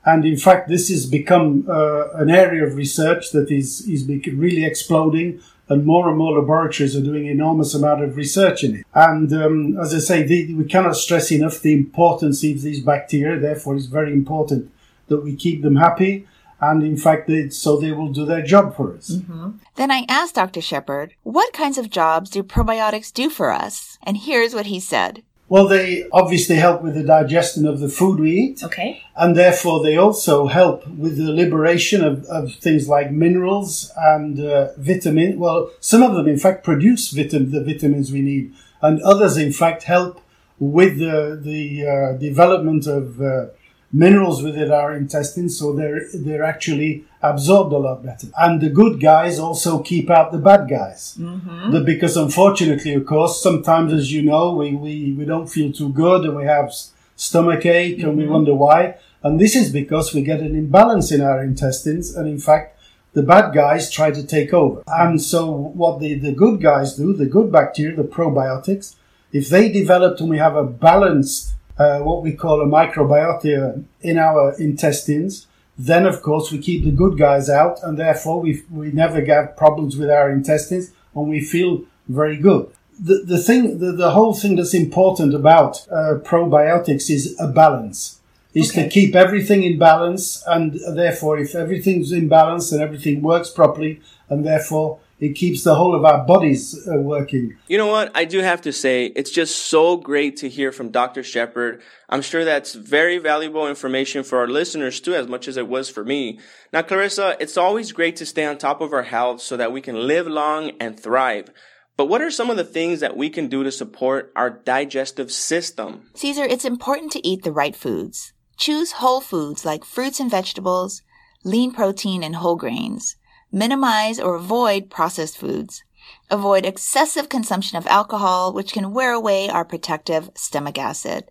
And 0.05 0.27
in 0.27 0.37
fact, 0.37 0.69
this 0.69 0.91
has 0.91 1.07
become 1.07 1.67
uh, 1.67 2.11
an 2.15 2.29
area 2.29 2.67
of 2.67 2.75
research 2.75 3.31
that 3.31 3.51
is, 3.51 3.89
is 3.89 4.07
really 4.07 4.67
exploding 4.67 5.41
and 5.71 5.87
more 5.87 6.09
and 6.09 6.19
more 6.19 6.39
laboratories 6.39 6.97
are 6.97 7.01
doing 7.01 7.27
enormous 7.27 7.75
amount 7.75 8.03
of 8.03 8.17
research 8.17 8.65
in 8.65 8.77
it. 8.77 8.87
And 8.93 9.33
um, 9.33 9.79
as 9.79 9.95
I 9.95 9.99
say, 9.99 10.23
the, 10.25 10.53
we 10.55 10.65
cannot 10.65 10.97
stress 10.97 11.31
enough 11.31 11.61
the 11.61 11.73
importance 11.73 12.45
of 12.45 12.61
these 12.61 12.83
bacteria. 12.83 13.39
Therefore, 13.39 13.77
it's 13.77 13.87
very 13.87 14.13
important 14.13 14.71
that 15.07 15.23
we 15.23 15.37
keep 15.37 15.63
them 15.63 15.77
happy. 15.77 16.27
And 16.61 16.83
in 16.83 16.97
fact, 16.97 17.29
they, 17.29 17.49
so 17.51 17.79
they 17.79 17.93
will 17.93 18.13
do 18.13 18.27
their 18.27 18.43
job 18.43 18.77
for 18.77 18.95
us. 18.95 19.13
Mm-hmm. 19.13 19.51
Then 19.77 19.91
I 19.91 20.05
asked 20.09 20.35
Dr. 20.35 20.61
Shepherd, 20.61 21.15
what 21.23 21.55
kinds 21.55 21.79
of 21.79 21.89
jobs 21.89 22.31
do 22.31 22.43
probiotics 22.43 23.13
do 23.13 23.31
for 23.31 23.51
us? 23.51 23.97
And 24.03 24.17
here's 24.17 24.55
what 24.55 24.67
he 24.67 24.81
said. 24.81 25.23
Well, 25.51 25.67
they 25.67 26.09
obviously 26.13 26.55
help 26.55 26.81
with 26.81 26.95
the 26.95 27.03
digestion 27.03 27.67
of 27.67 27.81
the 27.81 27.89
food 27.89 28.21
we 28.21 28.31
eat. 28.31 28.63
Okay. 28.63 29.03
And 29.17 29.37
therefore, 29.37 29.83
they 29.83 29.97
also 29.97 30.47
help 30.47 30.87
with 30.87 31.17
the 31.17 31.33
liberation 31.33 32.05
of, 32.05 32.25
of 32.27 32.55
things 32.55 32.89
like 32.89 33.11
minerals 33.11 33.91
and 33.97 34.39
uh, 34.39 34.69
vitamin. 34.79 35.41
Well, 35.41 35.73
some 35.81 36.05
of 36.05 36.15
them, 36.15 36.29
in 36.29 36.39
fact, 36.39 36.63
produce 36.63 37.11
vitamin, 37.11 37.51
the 37.51 37.65
vitamins 37.65 38.13
we 38.13 38.23
need, 38.23 38.55
and 38.81 39.03
others, 39.03 39.37
in 39.37 39.53
fact, 39.53 39.83
help 39.83 40.23
with 40.61 41.01
the, 41.01 41.41
the 41.43 41.85
uh, 41.85 42.13
development 42.19 42.87
of 42.87 43.21
uh, 43.21 43.47
minerals 43.93 44.43
within 44.43 44.71
our 44.71 44.95
intestines, 44.95 45.59
so 45.59 45.73
they're 45.73 46.03
they're 46.15 46.45
actually 46.45 47.05
absorbed 47.23 47.73
a 47.73 47.79
lot 47.79 48.03
better. 48.03 48.29
And 48.39 48.61
the 48.61 48.71
good 48.71 49.01
guys 49.01 49.39
also 49.39 49.83
keep 49.83 50.11
out 50.11 50.33
the 50.33 50.39
bad 50.39 50.69
guys, 50.69 51.17
mm-hmm. 51.19 51.73
the, 51.73 51.81
because 51.81 52.17
unfortunately, 52.17 52.95
of 52.95 53.05
course, 53.07 53.43
sometimes, 53.43 53.93
as 53.93 54.13
you 54.13 54.23
know, 54.23 54.55
we 54.55 54.75
we, 54.75 55.13
we 55.13 55.25
don't 55.25 55.49
feel 55.49 55.73
too 55.73 55.91
good 55.91 56.25
and 56.25 56.37
we 56.37 56.45
have 56.45 56.73
stomach 57.17 57.67
ache 57.67 57.99
mm-hmm. 57.99 58.09
and 58.09 58.17
we 58.17 58.25
mm-hmm. 58.25 58.33
wonder 58.33 58.55
why. 58.55 58.97
And 59.23 59.39
this 59.39 59.55
is 59.55 59.71
because 59.71 60.15
we 60.15 60.23
get 60.23 60.41
an 60.41 60.57
imbalance 60.57 61.13
in 61.13 61.21
our 61.21 61.43
intestines, 61.43 62.15
and 62.15 62.29
in 62.29 62.39
fact. 62.39 62.77
The 63.13 63.25
bad 63.25 63.53
guys 63.53 63.91
try 63.91 64.13
to 64.13 64.25
take 64.25 64.55
over. 64.55 64.85
And 64.87 65.21
so 65.21 65.51
what 65.51 65.99
the, 65.99 66.15
the 66.15 66.31
good 66.31 66.63
guys 66.63 66.95
do, 66.95 67.13
the 67.13 67.27
good 67.27 67.51
bacteria, 67.51 67.97
the 67.97 68.05
probiotics, 68.05 68.95
if 69.33 69.49
they 69.49 69.69
develop 69.69 70.21
and 70.21 70.31
we 70.31 70.39
have 70.39 70.55
a 70.55 70.63
balanced 70.63 71.55
uh, 71.79 72.01
what 72.01 72.23
we 72.23 72.33
call 72.33 72.61
a 72.61 72.67
microbiota 72.67 73.85
in 74.01 74.19
our 74.19 74.55
intestines, 74.59 75.47
then 75.79 76.05
of 76.07 76.21
course 76.21 76.53
we 76.53 76.59
keep 76.59 76.85
the 76.85 76.91
good 76.91 77.17
guys 77.17 77.49
out 77.49 77.83
and 77.83 77.99
therefore 77.99 78.41
we, 78.41 78.63
we 78.71 78.93
never 78.93 79.23
get 79.23 79.57
problems 79.57 79.97
with 79.97 80.11
our 80.11 80.31
intestines 80.31 80.93
and 81.15 81.29
we 81.29 81.41
feel 81.41 81.83
very 82.09 82.37
good. 82.37 82.71
The, 82.99 83.23
the 83.25 83.39
thing, 83.39 83.79
the, 83.79 83.93
the 83.93 84.11
whole 84.11 84.35
thing 84.35 84.57
that's 84.57 84.75
important 84.75 85.35
about 85.35 85.89
uh, 85.91 86.19
probiotics 86.23 87.09
is 87.09 87.35
a 87.41 87.49
balance. 87.49 88.21
Is 88.53 88.73
okay. 88.73 88.83
to 88.83 88.89
keep 88.91 89.15
everything 89.15 89.63
in 89.63 89.79
balance 89.79 90.43
and 90.47 90.79
therefore 90.95 91.39
if 91.39 91.55
everything's 91.55 92.11
in 92.11 92.29
balance 92.29 92.73
and 92.73 92.83
everything 92.83 93.23
works 93.23 93.49
properly 93.49 94.01
and 94.29 94.45
therefore 94.45 94.99
it 95.21 95.35
keeps 95.35 95.65
the 95.65 95.75
whole 95.75 95.95
of 95.95 96.05
our 96.05 96.25
bodies 96.25 96.89
uh, 96.89 96.97
working. 96.97 97.57
You 97.69 97.77
know 97.77 97.87
what? 97.87 98.11
I 98.15 98.25
do 98.25 98.41
have 98.41 98.63
to 98.63 98.73
say, 98.73 99.07
it's 99.15 99.31
just 99.31 99.67
so 99.67 99.97
great 99.99 100.39
to 100.39 100.49
hear 100.49 100.73
from 100.73 100.91
Dr. 100.91 101.23
Shepherd. 101.23 101.83
I'm 102.09 102.23
sure 102.23 102.45
that's 102.45 102.75
very 102.75 103.19
valuable 103.19 103.69
information 103.69 104.25
for 104.25 104.39
our 104.39 104.49
listeners 104.49 104.99
too, 104.99 105.15
as 105.15 105.29
much 105.29 105.47
as 105.47 105.57
it 105.57 105.69
was 105.69 105.91
for 105.91 106.05
me. 106.05 106.41
Now, 106.73 106.83
Clarissa, 106.83 107.37
it's 107.39 107.59
always 107.59 107.93
great 107.93 108.17
to 108.17 108.27
stay 108.27 108.47
on 108.47 108.57
top 108.57 108.81
of 108.81 108.93
our 108.93 109.03
health 109.03 109.43
so 109.43 109.57
that 109.59 109.73
we 109.73 109.83
can 109.83 110.07
live 110.07 110.27
long 110.27 110.73
and 110.81 110.99
thrive. 110.99 111.51
But 111.99 112.07
what 112.07 112.23
are 112.23 112.31
some 112.31 112.49
of 112.49 112.57
the 112.57 112.65
things 112.65 113.01
that 113.01 113.17
we 113.17 113.29
can 113.29 113.49
do 113.49 113.63
to 113.63 113.71
support 113.71 114.33
our 114.35 114.49
digestive 114.49 115.31
system? 115.31 116.09
Cesar, 116.15 116.45
it's 116.45 116.65
important 116.65 117.13
to 117.13 117.27
eat 117.27 117.43
the 117.43 117.53
right 117.53 117.77
foods. 117.77 118.33
Choose 118.57 118.93
whole 118.93 119.21
foods 119.21 119.67
like 119.67 119.85
fruits 119.85 120.19
and 120.19 120.31
vegetables, 120.31 121.03
lean 121.45 121.73
protein 121.73 122.23
and 122.23 122.37
whole 122.37 122.57
grains. 122.57 123.17
Minimize 123.53 124.21
or 124.21 124.37
avoid 124.37 124.91
processed 124.91 125.37
foods. 125.37 125.83
Avoid 126.31 126.65
excessive 126.65 127.29
consumption 127.29 127.77
of 127.77 127.87
alcohol, 127.87 128.53
which 128.53 128.73
can 128.73 128.93
wear 128.93 129.13
away 129.13 129.49
our 129.49 129.65
protective 129.65 130.31
stomach 130.35 130.79
acid. 130.79 131.31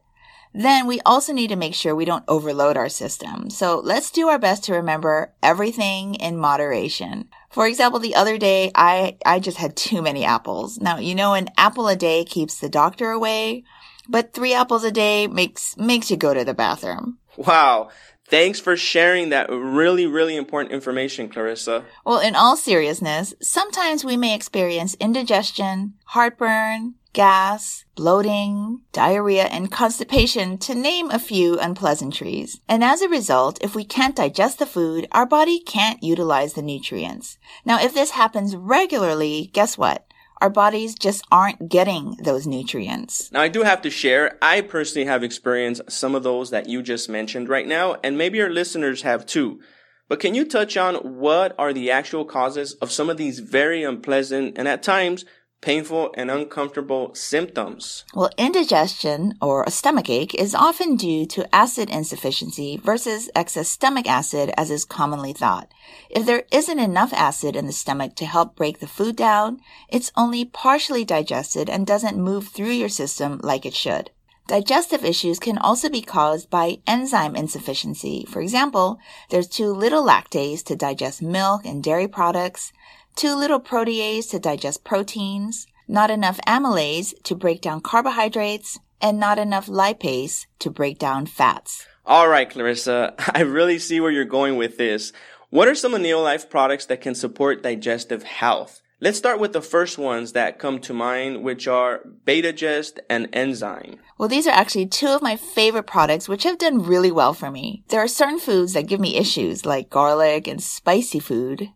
Then 0.54 0.88
we 0.88 1.00
also 1.06 1.32
need 1.32 1.50
to 1.50 1.56
make 1.56 1.76
sure 1.76 1.96
we 1.96 2.06
don't 2.06 2.24
overload 2.28 2.76
our 2.76 2.90
system. 2.90 3.50
So 3.50 3.80
let's 3.80 4.10
do 4.10 4.28
our 4.30 4.40
best 4.40 4.64
to 4.66 4.74
remember 4.74 5.34
everything 5.44 6.16
in 6.16 6.38
moderation. 6.38 7.30
For 7.50 7.68
example, 7.68 8.00
the 8.00 8.16
other 8.16 8.38
day, 8.38 8.72
I, 8.74 9.18
I 9.26 9.40
just 9.40 9.58
had 9.58 9.76
too 9.76 10.02
many 10.02 10.26
apples. 10.26 10.80
Now, 10.80 10.98
you 10.98 11.16
know, 11.16 11.34
an 11.34 11.50
apple 11.58 11.88
a 11.88 11.96
day 11.96 12.26
keeps 12.26 12.60
the 12.60 12.70
doctor 12.70 13.12
away, 13.12 13.64
but 14.08 14.34
three 14.34 14.54
apples 14.54 14.84
a 14.84 14.92
day 14.92 15.28
makes, 15.28 15.78
makes 15.78 16.10
you 16.10 16.18
go 16.18 16.34
to 16.34 16.44
the 16.44 16.56
bathroom. 16.56 17.20
Wow. 17.38 17.90
Thanks 18.30 18.60
for 18.60 18.78
sharing 18.78 19.30
that 19.30 19.50
really, 19.50 20.06
really 20.06 20.36
important 20.36 20.72
information, 20.72 21.30
Clarissa. 21.30 21.84
Well, 22.06 22.20
in 22.20 22.36
all 22.36 22.56
seriousness, 22.56 23.34
sometimes 23.42 24.06
we 24.06 24.18
may 24.18 24.36
experience 24.36 24.94
indigestion, 25.00 25.96
heartburn, 26.06 26.94
gas, 27.14 27.86
bloating, 27.96 28.82
diarrhea, 28.92 29.46
and 29.46 29.72
constipation, 29.72 30.60
to 30.60 30.76
name 30.76 31.10
a 31.10 31.18
few 31.18 31.60
unpleasantries. 31.60 32.62
And 32.70 32.84
as 32.84 33.02
a 33.02 33.10
result, 33.10 33.58
if 33.62 33.74
we 33.74 33.84
can't 33.84 34.16
digest 34.16 34.60
the 34.60 34.68
food, 34.68 35.08
our 35.12 35.26
body 35.26 35.60
can't 35.60 36.04
utilize 36.04 36.54
the 36.54 36.62
nutrients. 36.62 37.40
Now, 37.66 37.82
if 37.82 37.96
this 37.96 38.12
happens 38.12 38.56
regularly, 38.56 39.50
guess 39.54 39.76
what? 39.76 40.06
Our 40.42 40.50
bodies 40.50 40.96
just 40.96 41.26
aren't 41.32 41.70
getting 41.70 42.16
those 42.24 42.48
nutrients. 42.48 43.32
Now, 43.32 43.42
I 43.42 43.48
do 43.48 43.64
have 43.64 43.82
to 43.84 43.90
share, 43.90 44.38
I 44.42 44.62
personally 44.62 45.06
have 45.08 45.24
experienced 45.24 45.92
some 45.92 46.16
of 46.16 46.24
those 46.24 46.50
that 46.50 46.70
you 46.70 46.82
just 46.82 47.10
mentioned 47.10 47.50
right 47.50 47.68
now, 47.68 47.98
and 48.04 48.18
maybe 48.18 48.42
our 48.42 48.50
listeners 48.50 49.02
have 49.02 49.26
too. 49.26 49.60
But 50.08 50.20
can 50.20 50.34
you 50.34 50.44
touch 50.44 50.76
on 50.76 50.96
what 50.96 51.54
are 51.60 51.72
the 51.72 51.92
actual 51.92 52.26
causes 52.26 52.74
of 52.76 52.92
some 52.92 53.10
of 53.10 53.18
these 53.18 53.40
very 53.40 53.84
unpleasant 53.84 54.58
and 54.58 54.68
at 54.68 54.82
times 54.82 55.24
painful 55.62 56.12
and 56.16 56.32
uncomfortable 56.32 57.14
symptoms? 57.14 58.06
Well, 58.14 58.30
indigestion 58.38 59.36
or 59.42 59.64
a 59.64 59.72
stomach 59.72 60.10
ache 60.10 60.34
is 60.36 60.56
often 60.56 60.96
due 60.96 61.26
to 61.28 61.54
acid 61.54 61.90
insufficiency 61.90 62.78
versus 62.78 63.30
excess 63.36 63.70
stomach 63.70 64.08
acid 64.08 64.52
as 64.58 64.72
is 64.72 64.86
commonly 64.86 65.34
thought. 65.34 65.72
If 66.10 66.26
there 66.26 66.44
isn't 66.52 66.80
enough 66.80 67.14
acid 67.14 67.56
in 67.56 67.66
the 67.66 67.74
stomach 67.74 68.16
to 68.16 68.26
help 68.26 68.56
break 68.56 68.80
the 68.80 68.88
food 68.88 69.16
down, 69.16 69.60
it's 69.90 70.12
only 70.16 70.46
partially 70.46 71.04
digested 71.04 71.70
and 71.70 71.86
doesn't 71.86 72.18
move 72.18 72.48
through 72.48 72.72
your 72.72 72.90
system 72.90 73.40
like 73.44 73.66
it 73.66 73.76
should. 73.76 74.12
Digestive 74.50 75.06
issues 75.06 75.38
can 75.38 75.60
also 75.60 75.90
be 75.90 76.02
caused 76.02 76.50
by 76.50 76.80
enzyme 76.88 77.36
insufficiency. 77.36 78.26
For 78.28 78.42
example, 78.42 78.98
there's 79.30 79.48
too 79.48 79.72
little 79.72 80.04
lactase 80.04 80.64
to 80.64 80.76
digest 80.76 81.22
milk 81.22 81.68
and 81.68 81.84
dairy 81.84 82.08
products, 82.08 82.74
too 83.20 83.36
little 83.36 83.60
protease 83.60 84.30
to 84.30 84.40
digest 84.40 84.86
proteins, 84.86 85.68
not 85.90 86.10
enough 86.10 86.40
amylase 86.48 87.14
to 87.24 87.36
break 87.36 87.60
down 87.60 87.82
carbohydrates, 87.82 88.80
and 89.02 89.20
not 89.20 89.38
enough 89.38 89.68
lipase 89.68 90.46
to 90.58 90.70
break 90.70 90.98
down 90.98 91.26
fats. 91.26 91.86
All 92.06 92.30
right, 92.30 92.50
Clarissa, 92.50 93.14
I 93.36 93.42
really 93.42 93.78
see 93.78 94.00
where 94.00 94.10
you're 94.10 94.24
going 94.24 94.56
with 94.56 94.78
this. 94.78 95.12
What 95.50 95.68
are 95.68 95.76
some 95.76 95.94
of 95.94 96.00
Neolife 96.00 96.50
products 96.50 96.86
that 96.86 97.02
can 97.02 97.14
support 97.14 97.62
digestive 97.62 98.24
health? 98.24 98.82
Let's 99.02 99.18
start 99.18 99.42
with 99.42 99.52
the 99.52 99.62
first 99.62 99.98
ones 99.98 100.32
that 100.32 100.58
come 100.58 100.80
to 100.80 100.94
mind, 100.94 101.44
which 101.44 101.68
are 101.68 102.02
Betagest 102.26 103.00
and 103.10 103.28
Enzyme. 103.34 104.00
Well, 104.18 104.30
these 104.30 104.48
are 104.48 104.52
actually 104.52 104.88
two 104.88 105.08
of 105.08 105.22
my 105.22 105.36
favorite 105.36 105.88
products, 105.88 106.30
which 106.30 106.44
have 106.44 106.58
done 106.58 106.84
really 106.84 107.12
well 107.12 107.34
for 107.34 107.52
me. 107.52 107.84
There 107.90 108.02
are 108.02 108.08
certain 108.08 108.40
foods 108.40 108.74
that 108.74 108.88
give 108.88 109.00
me 109.00 109.18
issues, 109.18 109.66
like 109.66 109.90
garlic 109.90 110.48
and 110.48 110.64
spicy 110.64 111.20
food, 111.20 111.70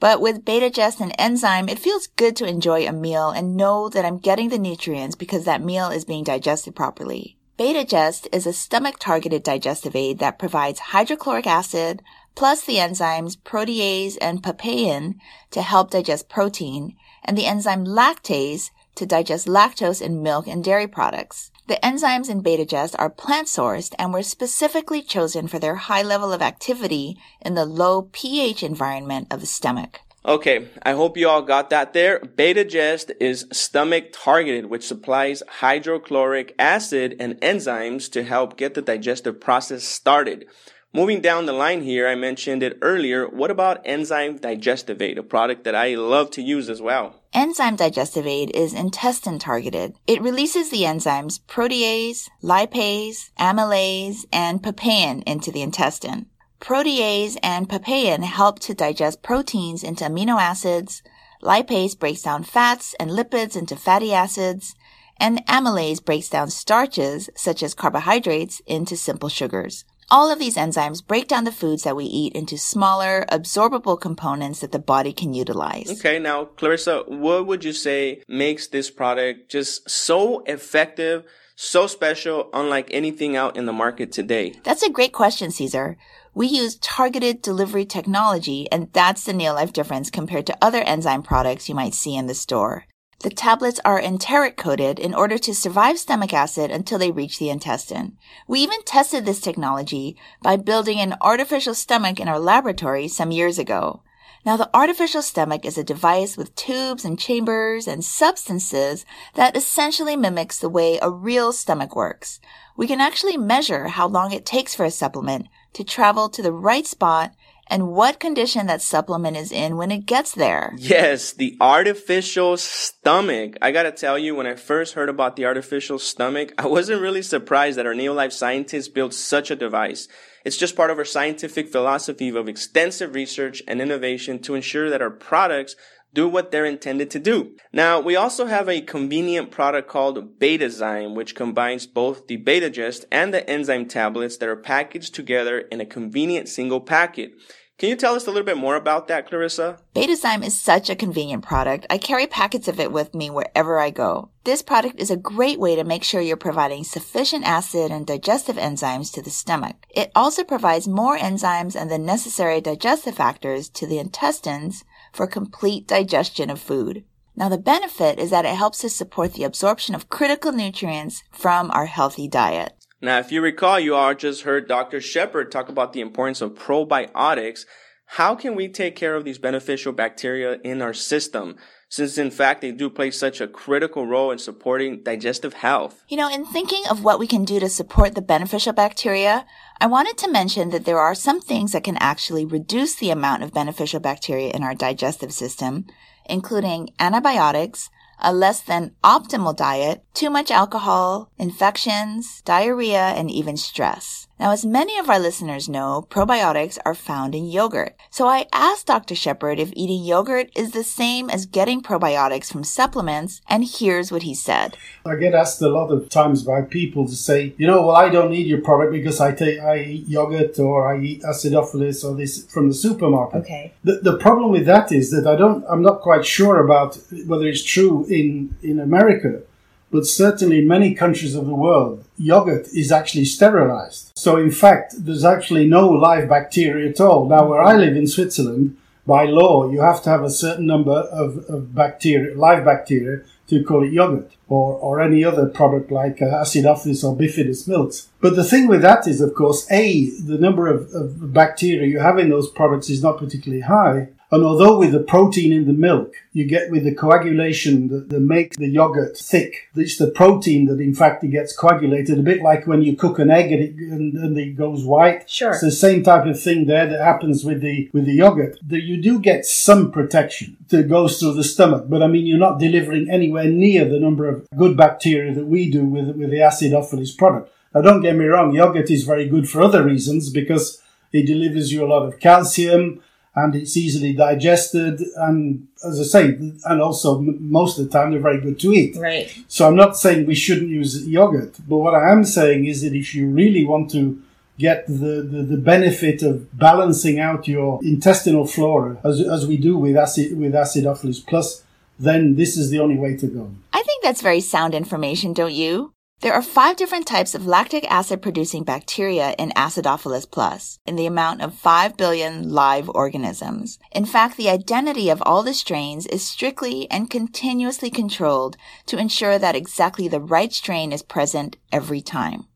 but 0.00 0.20
with 0.20 0.44
Betagest 0.44 1.00
and 1.00 1.14
enzyme, 1.18 1.68
it 1.68 1.78
feels 1.78 2.06
good 2.06 2.36
to 2.36 2.46
enjoy 2.46 2.86
a 2.86 2.92
meal 2.92 3.30
and 3.30 3.56
know 3.56 3.88
that 3.88 4.04
I'm 4.04 4.18
getting 4.18 4.48
the 4.48 4.58
nutrients 4.58 5.16
because 5.16 5.44
that 5.44 5.62
meal 5.62 5.88
is 5.88 6.04
being 6.04 6.24
digested 6.24 6.76
properly. 6.76 7.36
Betagest 7.58 8.28
is 8.32 8.46
a 8.46 8.52
stomach 8.52 8.96
targeted 9.00 9.42
digestive 9.42 9.96
aid 9.96 10.20
that 10.20 10.38
provides 10.38 10.78
hydrochloric 10.78 11.46
acid 11.46 12.02
plus 12.36 12.64
the 12.64 12.76
enzymes 12.76 13.36
protease 13.36 14.16
and 14.20 14.44
papain 14.44 15.16
to 15.50 15.60
help 15.60 15.90
digest 15.90 16.28
protein 16.28 16.94
and 17.24 17.36
the 17.36 17.46
enzyme 17.46 17.84
lactase 17.84 18.70
to 18.94 19.04
digest 19.04 19.48
lactose 19.48 20.00
in 20.00 20.22
milk 20.22 20.46
and 20.46 20.62
dairy 20.62 20.86
products. 20.86 21.50
The 21.68 21.78
enzymes 21.82 22.30
in 22.30 22.42
Betagest 22.42 22.94
are 22.98 23.10
plant 23.10 23.46
sourced 23.46 23.94
and 23.98 24.10
were 24.10 24.22
specifically 24.22 25.02
chosen 25.02 25.48
for 25.48 25.58
their 25.58 25.74
high 25.74 26.00
level 26.00 26.32
of 26.32 26.40
activity 26.40 27.18
in 27.42 27.56
the 27.56 27.66
low 27.66 28.08
pH 28.10 28.62
environment 28.62 29.26
of 29.30 29.40
the 29.40 29.46
stomach. 29.46 30.00
Okay, 30.24 30.68
I 30.82 30.92
hope 30.92 31.18
you 31.18 31.28
all 31.28 31.42
got 31.42 31.68
that 31.68 31.92
there. 31.92 32.20
Betagest 32.20 33.10
is 33.20 33.46
stomach 33.52 34.14
targeted, 34.14 34.70
which 34.70 34.86
supplies 34.86 35.42
hydrochloric 35.60 36.54
acid 36.58 37.14
and 37.20 37.38
enzymes 37.42 38.10
to 38.12 38.22
help 38.22 38.56
get 38.56 38.72
the 38.72 38.80
digestive 38.80 39.38
process 39.38 39.84
started. 39.84 40.46
Moving 40.94 41.20
down 41.20 41.44
the 41.44 41.52
line 41.52 41.82
here, 41.82 42.08
I 42.08 42.14
mentioned 42.14 42.62
it 42.62 42.78
earlier. 42.80 43.28
What 43.28 43.50
about 43.50 43.82
enzyme 43.84 44.38
digestive 44.38 45.02
aid, 45.02 45.18
a 45.18 45.22
product 45.22 45.64
that 45.64 45.74
I 45.74 45.94
love 45.94 46.30
to 46.30 46.42
use 46.42 46.70
as 46.70 46.80
well? 46.80 47.22
Enzyme 47.34 47.76
digestive 47.76 48.26
aid 48.26 48.50
is 48.54 48.72
intestine 48.72 49.38
targeted. 49.38 49.96
It 50.06 50.22
releases 50.22 50.70
the 50.70 50.84
enzymes 50.84 51.40
protease, 51.40 52.30
lipase, 52.42 53.30
amylase, 53.38 54.24
and 54.32 54.62
papain 54.62 55.22
into 55.26 55.52
the 55.52 55.60
intestine. 55.60 56.24
Protease 56.58 57.36
and 57.42 57.68
papain 57.68 58.22
help 58.22 58.58
to 58.60 58.72
digest 58.72 59.22
proteins 59.22 59.84
into 59.84 60.04
amino 60.04 60.40
acids. 60.40 61.02
Lipase 61.42 61.98
breaks 61.98 62.22
down 62.22 62.44
fats 62.44 62.94
and 62.98 63.10
lipids 63.10 63.56
into 63.56 63.76
fatty 63.76 64.14
acids. 64.14 64.74
And 65.18 65.44
amylase 65.46 66.02
breaks 66.02 66.30
down 66.30 66.48
starches, 66.48 67.28
such 67.36 67.62
as 67.62 67.74
carbohydrates, 67.74 68.62
into 68.66 68.96
simple 68.96 69.28
sugars. 69.28 69.84
All 70.10 70.30
of 70.30 70.38
these 70.38 70.56
enzymes 70.56 71.06
break 71.06 71.28
down 71.28 71.44
the 71.44 71.52
foods 71.52 71.82
that 71.82 71.94
we 71.94 72.06
eat 72.06 72.32
into 72.32 72.56
smaller, 72.56 73.26
absorbable 73.30 74.00
components 74.00 74.60
that 74.60 74.72
the 74.72 74.78
body 74.78 75.12
can 75.12 75.34
utilize. 75.34 75.90
Okay, 75.98 76.18
now, 76.18 76.46
Clarissa, 76.46 77.02
what 77.06 77.46
would 77.46 77.62
you 77.62 77.74
say 77.74 78.22
makes 78.26 78.68
this 78.68 78.90
product 78.90 79.50
just 79.50 79.88
so 79.90 80.40
effective, 80.46 81.24
so 81.56 81.86
special, 81.86 82.48
unlike 82.54 82.88
anything 82.90 83.36
out 83.36 83.58
in 83.58 83.66
the 83.66 83.72
market 83.72 84.10
today? 84.10 84.54
That's 84.64 84.82
a 84.82 84.90
great 84.90 85.12
question, 85.12 85.50
Cesar. 85.50 85.98
We 86.32 86.46
use 86.46 86.76
targeted 86.76 87.42
delivery 87.42 87.84
technology, 87.84 88.66
and 88.72 88.90
that's 88.94 89.24
the 89.24 89.32
Neolife 89.32 89.74
difference 89.74 90.08
compared 90.08 90.46
to 90.46 90.56
other 90.62 90.80
enzyme 90.80 91.22
products 91.22 91.68
you 91.68 91.74
might 91.74 91.92
see 91.92 92.16
in 92.16 92.28
the 92.28 92.34
store. 92.34 92.86
The 93.20 93.30
tablets 93.30 93.80
are 93.84 94.00
enteric 94.00 94.56
coated 94.56 95.00
in 95.00 95.12
order 95.12 95.38
to 95.38 95.52
survive 95.52 95.98
stomach 95.98 96.32
acid 96.32 96.70
until 96.70 96.98
they 96.98 97.10
reach 97.10 97.40
the 97.40 97.50
intestine. 97.50 98.16
We 98.46 98.60
even 98.60 98.84
tested 98.84 99.26
this 99.26 99.40
technology 99.40 100.16
by 100.40 100.56
building 100.56 101.00
an 101.00 101.16
artificial 101.20 101.74
stomach 101.74 102.20
in 102.20 102.28
our 102.28 102.38
laboratory 102.38 103.08
some 103.08 103.32
years 103.32 103.58
ago. 103.58 104.02
Now, 104.46 104.56
the 104.56 104.70
artificial 104.72 105.22
stomach 105.22 105.64
is 105.64 105.76
a 105.76 105.82
device 105.82 106.36
with 106.36 106.54
tubes 106.54 107.04
and 107.04 107.18
chambers 107.18 107.88
and 107.88 108.04
substances 108.04 109.04
that 109.34 109.56
essentially 109.56 110.14
mimics 110.14 110.60
the 110.60 110.68
way 110.68 111.00
a 111.02 111.10
real 111.10 111.52
stomach 111.52 111.96
works. 111.96 112.38
We 112.76 112.86
can 112.86 113.00
actually 113.00 113.36
measure 113.36 113.88
how 113.88 114.06
long 114.06 114.30
it 114.30 114.46
takes 114.46 114.76
for 114.76 114.84
a 114.84 114.92
supplement 114.92 115.48
to 115.72 115.82
travel 115.82 116.28
to 116.28 116.40
the 116.40 116.52
right 116.52 116.86
spot 116.86 117.34
and 117.68 117.88
what 117.88 118.20
condition 118.20 118.66
that 118.66 118.82
supplement 118.82 119.36
is 119.36 119.52
in 119.52 119.76
when 119.76 119.90
it 119.90 120.06
gets 120.06 120.32
there. 120.32 120.74
Yes, 120.78 121.32
the 121.32 121.56
artificial 121.60 122.56
stomach. 122.56 123.56
I 123.62 123.70
gotta 123.70 123.92
tell 123.92 124.18
you, 124.18 124.34
when 124.34 124.46
I 124.46 124.54
first 124.54 124.94
heard 124.94 125.08
about 125.08 125.36
the 125.36 125.46
artificial 125.46 125.98
stomach, 125.98 126.52
I 126.58 126.66
wasn't 126.66 127.02
really 127.02 127.22
surprised 127.22 127.78
that 127.78 127.86
our 127.86 127.94
Neolife 127.94 128.32
scientists 128.32 128.88
built 128.88 129.14
such 129.14 129.50
a 129.50 129.56
device. 129.56 130.08
It's 130.44 130.56
just 130.56 130.76
part 130.76 130.90
of 130.90 130.98
our 130.98 131.04
scientific 131.04 131.68
philosophy 131.68 132.28
of 132.30 132.48
extensive 132.48 133.14
research 133.14 133.62
and 133.68 133.82
innovation 133.82 134.38
to 134.40 134.54
ensure 134.54 134.88
that 134.88 135.02
our 135.02 135.10
products 135.10 135.76
do 136.18 136.28
what 136.28 136.50
they're 136.50 136.64
intended 136.64 137.08
to 137.12 137.20
do. 137.20 137.54
Now, 137.72 138.00
we 138.00 138.16
also 138.16 138.46
have 138.46 138.68
a 138.68 138.80
convenient 138.80 139.52
product 139.52 139.88
called 139.88 140.40
Betazyme, 140.40 141.14
which 141.14 141.36
combines 141.36 141.86
both 141.86 142.26
the 142.26 142.36
Betagest 142.36 143.04
and 143.12 143.32
the 143.32 143.48
enzyme 143.48 143.86
tablets 143.86 144.36
that 144.38 144.48
are 144.48 144.56
packaged 144.56 145.14
together 145.14 145.60
in 145.60 145.80
a 145.80 145.86
convenient 145.86 146.48
single 146.48 146.80
packet. 146.80 147.30
Can 147.78 147.88
you 147.88 147.94
tell 147.94 148.16
us 148.16 148.26
a 148.26 148.32
little 148.32 148.44
bit 148.44 148.56
more 148.56 148.74
about 148.74 149.06
that, 149.06 149.28
Clarissa? 149.28 149.78
Betazyme 149.94 150.44
is 150.44 150.60
such 150.60 150.90
a 150.90 150.96
convenient 150.96 151.44
product. 151.44 151.86
I 151.88 151.98
carry 151.98 152.26
packets 152.26 152.66
of 152.66 152.80
it 152.80 152.90
with 152.90 153.14
me 153.14 153.30
wherever 153.30 153.78
I 153.78 153.90
go. 153.90 154.30
This 154.42 154.62
product 154.62 154.98
is 154.98 155.12
a 155.12 155.16
great 155.16 155.60
way 155.60 155.76
to 155.76 155.84
make 155.84 156.02
sure 156.02 156.20
you're 156.20 156.36
providing 156.36 156.82
sufficient 156.82 157.44
acid 157.44 157.92
and 157.92 158.04
digestive 158.04 158.56
enzymes 158.56 159.12
to 159.12 159.22
the 159.22 159.30
stomach. 159.30 159.76
It 159.94 160.10
also 160.16 160.42
provides 160.42 160.88
more 160.88 161.16
enzymes 161.16 161.80
and 161.80 161.88
the 161.88 161.98
necessary 161.98 162.60
digestive 162.60 163.14
factors 163.14 163.68
to 163.68 163.86
the 163.86 164.00
intestines 164.00 164.82
for 165.12 165.26
complete 165.26 165.86
digestion 165.86 166.50
of 166.50 166.60
food. 166.60 167.04
Now 167.36 167.48
the 167.48 167.58
benefit 167.58 168.18
is 168.18 168.30
that 168.30 168.44
it 168.44 168.56
helps 168.56 168.78
to 168.78 168.88
support 168.88 169.34
the 169.34 169.44
absorption 169.44 169.94
of 169.94 170.08
critical 170.08 170.52
nutrients 170.52 171.22
from 171.30 171.70
our 171.70 171.86
healthy 171.86 172.26
diet. 172.26 172.74
Now, 173.00 173.20
if 173.20 173.30
you 173.30 173.40
recall, 173.40 173.78
you 173.78 173.94
all 173.94 174.14
just 174.14 174.42
heard 174.42 174.66
Dr. 174.66 175.00
Shepherd 175.00 175.52
talk 175.52 175.68
about 175.68 175.92
the 175.92 176.00
importance 176.00 176.40
of 176.40 176.54
probiotics. 176.54 177.64
How 178.12 178.34
can 178.34 178.54
we 178.54 178.68
take 178.68 178.96
care 178.96 179.14
of 179.14 179.24
these 179.24 179.38
beneficial 179.38 179.92
bacteria 179.92 180.58
in 180.64 180.80
our 180.80 180.94
system? 180.94 181.56
Since 181.90 182.16
in 182.16 182.30
fact 182.30 182.62
they 182.62 182.72
do 182.72 182.88
play 182.88 183.10
such 183.10 183.40
a 183.40 183.46
critical 183.46 184.06
role 184.06 184.30
in 184.30 184.38
supporting 184.38 185.02
digestive 185.02 185.52
health. 185.52 186.02
You 186.08 186.16
know, 186.16 186.30
in 186.30 186.46
thinking 186.46 186.82
of 186.90 187.04
what 187.04 187.18
we 187.18 187.26
can 187.26 187.44
do 187.44 187.60
to 187.60 187.68
support 187.68 188.14
the 188.14 188.22
beneficial 188.22 188.72
bacteria, 188.72 189.44
I 189.78 189.86
wanted 189.86 190.16
to 190.18 190.30
mention 190.30 190.70
that 190.70 190.86
there 190.86 190.98
are 190.98 191.14
some 191.14 191.40
things 191.40 191.72
that 191.72 191.84
can 191.84 191.98
actually 191.98 192.46
reduce 192.46 192.94
the 192.96 193.10
amount 193.10 193.42
of 193.42 193.52
beneficial 193.52 194.00
bacteria 194.00 194.50
in 194.50 194.62
our 194.62 194.74
digestive 194.74 195.32
system, 195.32 195.86
including 196.24 196.90
antibiotics, 196.98 197.90
a 198.20 198.32
less 198.32 198.60
than 198.60 198.92
optimal 199.04 199.54
diet, 199.54 200.02
too 200.14 200.30
much 200.30 200.50
alcohol, 200.50 201.30
infections, 201.38 202.40
diarrhea, 202.46 203.08
and 203.16 203.30
even 203.30 203.56
stress. 203.56 204.27
Now, 204.40 204.52
as 204.52 204.64
many 204.64 204.96
of 204.98 205.10
our 205.10 205.18
listeners 205.18 205.68
know, 205.68 206.06
probiotics 206.08 206.78
are 206.86 206.94
found 206.94 207.34
in 207.34 207.46
yogurt. 207.46 207.96
So 208.08 208.28
I 208.28 208.46
asked 208.52 208.86
Dr. 208.86 209.16
Shepherd 209.16 209.58
if 209.58 209.72
eating 209.74 210.04
yogurt 210.04 210.50
is 210.54 210.70
the 210.70 210.84
same 210.84 211.28
as 211.28 211.44
getting 211.44 211.82
probiotics 211.82 212.52
from 212.52 212.62
supplements, 212.62 213.40
and 213.48 213.64
here's 213.64 214.12
what 214.12 214.22
he 214.22 214.34
said. 214.34 214.76
I 215.04 215.16
get 215.16 215.34
asked 215.34 215.60
a 215.60 215.68
lot 215.68 215.90
of 215.90 216.08
times 216.08 216.44
by 216.44 216.62
people 216.62 217.06
to 217.06 217.16
say, 217.16 217.52
you 217.58 217.66
know, 217.66 217.86
well, 217.86 217.96
I 217.96 218.10
don't 218.10 218.30
need 218.30 218.46
your 218.46 218.60
product 218.60 218.92
because 218.92 219.20
I 219.20 219.32
take 219.32 219.58
I 219.58 219.78
eat 219.78 220.08
yogurt 220.08 220.56
or 220.60 220.94
I 220.94 221.00
eat 221.00 221.22
acidophilus 221.22 222.04
or 222.04 222.14
this 222.14 222.46
from 222.46 222.68
the 222.68 222.74
supermarket. 222.74 223.42
Okay. 223.42 223.72
The, 223.82 223.96
the 223.96 224.16
problem 224.18 224.52
with 224.52 224.66
that 224.66 224.92
is 224.92 225.10
that 225.10 225.26
I 225.26 225.34
don't 225.34 225.64
I'm 225.68 225.82
not 225.82 226.00
quite 226.00 226.24
sure 226.24 226.58
about 226.64 226.96
whether 227.26 227.46
it's 227.46 227.64
true 227.64 228.06
in 228.06 228.56
in 228.62 228.78
America 228.78 229.42
but 229.90 230.06
certainly 230.06 230.58
in 230.58 230.68
many 230.68 230.94
countries 230.94 231.34
of 231.34 231.46
the 231.46 231.54
world, 231.54 232.04
yogurt 232.16 232.68
is 232.68 232.92
actually 232.92 233.24
sterilized. 233.24 234.12
So, 234.14 234.36
in 234.36 234.50
fact, 234.50 234.94
there's 234.98 235.24
actually 235.24 235.66
no 235.66 235.88
live 235.88 236.28
bacteria 236.28 236.90
at 236.90 237.00
all. 237.00 237.28
Now, 237.28 237.48
where 237.48 237.62
I 237.62 237.76
live 237.76 237.96
in 237.96 238.06
Switzerland, 238.06 238.76
by 239.06 239.24
law, 239.24 239.70
you 239.70 239.80
have 239.80 240.02
to 240.02 240.10
have 240.10 240.22
a 240.22 240.30
certain 240.30 240.66
number 240.66 240.92
of, 240.92 241.38
of 241.48 241.74
bacteria, 241.74 242.36
live 242.36 242.64
bacteria, 242.64 243.22
to 243.48 243.64
call 243.64 243.82
it 243.82 243.92
yogurt 243.92 244.30
or, 244.46 244.74
or 244.74 245.00
any 245.00 245.24
other 245.24 245.46
product 245.46 245.90
like 245.90 246.20
uh, 246.20 246.26
acidophilus 246.26 247.02
or 247.02 247.16
bifidus 247.16 247.66
milks. 247.66 248.08
But 248.20 248.36
the 248.36 248.44
thing 248.44 248.68
with 248.68 248.82
that 248.82 249.06
is, 249.06 249.20
of 249.20 249.34
course, 249.34 249.66
A, 249.70 250.10
the 250.10 250.38
number 250.38 250.68
of, 250.68 250.92
of 250.94 251.32
bacteria 251.32 251.88
you 251.88 252.00
have 252.00 252.18
in 252.18 252.28
those 252.28 252.50
products 252.50 252.90
is 252.90 253.02
not 253.02 253.18
particularly 253.18 253.62
high. 253.62 254.08
And 254.30 254.44
although 254.44 254.78
with 254.78 254.92
the 254.92 255.00
protein 255.00 255.54
in 255.54 255.66
the 255.66 255.72
milk, 255.72 256.12
you 256.32 256.44
get 256.44 256.70
with 256.70 256.84
the 256.84 256.94
coagulation 256.94 257.88
that, 257.88 258.10
that 258.10 258.20
makes 258.20 258.58
the 258.58 258.68
yogurt 258.68 259.16
thick, 259.16 259.68
it's 259.74 259.96
the 259.96 260.10
protein 260.10 260.66
that 260.66 260.80
in 260.80 260.94
fact 260.94 261.24
it 261.24 261.28
gets 261.28 261.56
coagulated, 261.56 262.18
a 262.18 262.22
bit 262.22 262.42
like 262.42 262.66
when 262.66 262.82
you 262.82 262.94
cook 262.94 263.18
an 263.18 263.30
egg 263.30 263.52
and 263.52 263.62
it, 263.62 263.74
and, 263.76 264.14
and 264.18 264.38
it 264.38 264.54
goes 264.56 264.84
white. 264.84 265.28
Sure. 265.30 265.52
It's 265.52 265.62
the 265.62 265.70
same 265.70 266.02
type 266.02 266.26
of 266.26 266.40
thing 266.40 266.66
there 266.66 266.86
that 266.86 267.00
happens 267.00 267.42
with 267.42 267.62
the, 267.62 267.88
with 267.94 268.04
the 268.04 268.12
yogurt. 268.12 268.58
That 268.66 268.82
you 268.82 269.00
do 269.00 269.18
get 269.18 269.46
some 269.46 269.90
protection 269.90 270.58
that 270.68 270.90
goes 270.90 271.18
through 271.18 271.34
the 271.34 271.44
stomach, 271.44 271.86
but 271.88 272.02
I 272.02 272.06
mean, 272.06 272.26
you're 272.26 272.38
not 272.38 272.58
delivering 272.58 273.10
anywhere 273.10 273.48
near 273.48 273.88
the 273.88 273.98
number 273.98 274.28
of 274.28 274.46
good 274.56 274.76
bacteria 274.76 275.32
that 275.34 275.46
we 275.46 275.70
do 275.70 275.86
with, 275.86 276.16
with 276.16 276.30
the 276.30 276.38
acidophilus 276.38 277.16
product. 277.16 277.50
Now 277.74 277.80
don't 277.80 278.02
get 278.02 278.16
me 278.16 278.26
wrong, 278.26 278.52
yogurt 278.52 278.90
is 278.90 279.04
very 279.04 279.26
good 279.26 279.48
for 279.48 279.62
other 279.62 279.82
reasons 279.82 280.28
because 280.28 280.82
it 281.12 281.26
delivers 281.26 281.72
you 281.72 281.82
a 281.82 281.88
lot 281.88 282.06
of 282.06 282.20
calcium, 282.20 283.02
and 283.38 283.54
it's 283.54 283.76
easily 283.76 284.12
digested. 284.12 285.00
And 285.16 285.68
as 285.84 286.00
I 286.00 286.04
say, 286.04 286.24
and 286.64 286.80
also 286.80 287.20
most 287.20 287.78
of 287.78 287.84
the 287.84 287.90
time 287.90 288.10
they're 288.10 288.20
very 288.20 288.40
good 288.40 288.58
to 288.60 288.72
eat. 288.72 288.96
Right. 288.96 289.26
So 289.48 289.66
I'm 289.66 289.76
not 289.76 289.96
saying 289.96 290.26
we 290.26 290.34
shouldn't 290.34 290.70
use 290.70 291.06
yogurt, 291.06 291.56
but 291.68 291.78
what 291.78 291.94
I 291.94 292.10
am 292.10 292.24
saying 292.24 292.66
is 292.66 292.82
that 292.82 292.94
if 292.94 293.14
you 293.14 293.28
really 293.28 293.64
want 293.64 293.90
to 293.92 294.22
get 294.58 294.86
the, 294.88 295.22
the, 295.22 295.42
the 295.42 295.56
benefit 295.56 296.22
of 296.22 296.56
balancing 296.58 297.20
out 297.20 297.46
your 297.46 297.78
intestinal 297.82 298.46
flora, 298.46 298.98
as, 299.04 299.20
as 299.20 299.46
we 299.46 299.56
do 299.56 299.78
with 299.78 299.96
acid 299.96 300.36
with 300.36 300.52
acidophilus 300.52 301.24
plus, 301.24 301.62
then 301.98 302.34
this 302.36 302.56
is 302.56 302.70
the 302.70 302.78
only 302.78 302.96
way 302.96 303.16
to 303.16 303.26
go. 303.26 303.50
I 303.72 303.82
think 303.82 304.02
that's 304.02 304.22
very 304.22 304.40
sound 304.40 304.74
information, 304.74 305.32
don't 305.32 305.52
you? 305.52 305.92
There 306.20 306.34
are 306.34 306.42
five 306.42 306.76
different 306.76 307.06
types 307.06 307.36
of 307.36 307.46
lactic 307.46 307.88
acid 307.88 308.22
producing 308.22 308.64
bacteria 308.64 309.36
in 309.38 309.50
Acidophilus 309.50 310.28
plus 310.28 310.80
in 310.84 310.96
the 310.96 311.06
amount 311.06 311.42
of 311.42 311.54
5 311.54 311.96
billion 311.96 312.50
live 312.50 312.88
organisms. 312.88 313.78
In 313.92 314.04
fact, 314.04 314.36
the 314.36 314.48
identity 314.48 315.10
of 315.10 315.22
all 315.24 315.44
the 315.44 315.54
strains 315.54 316.08
is 316.08 316.26
strictly 316.26 316.90
and 316.90 317.08
continuously 317.08 317.88
controlled 317.88 318.56
to 318.86 318.98
ensure 318.98 319.38
that 319.38 319.54
exactly 319.54 320.08
the 320.08 320.18
right 320.18 320.52
strain 320.52 320.90
is 320.90 321.04
present 321.04 321.56
every 321.70 322.00
time. 322.00 322.46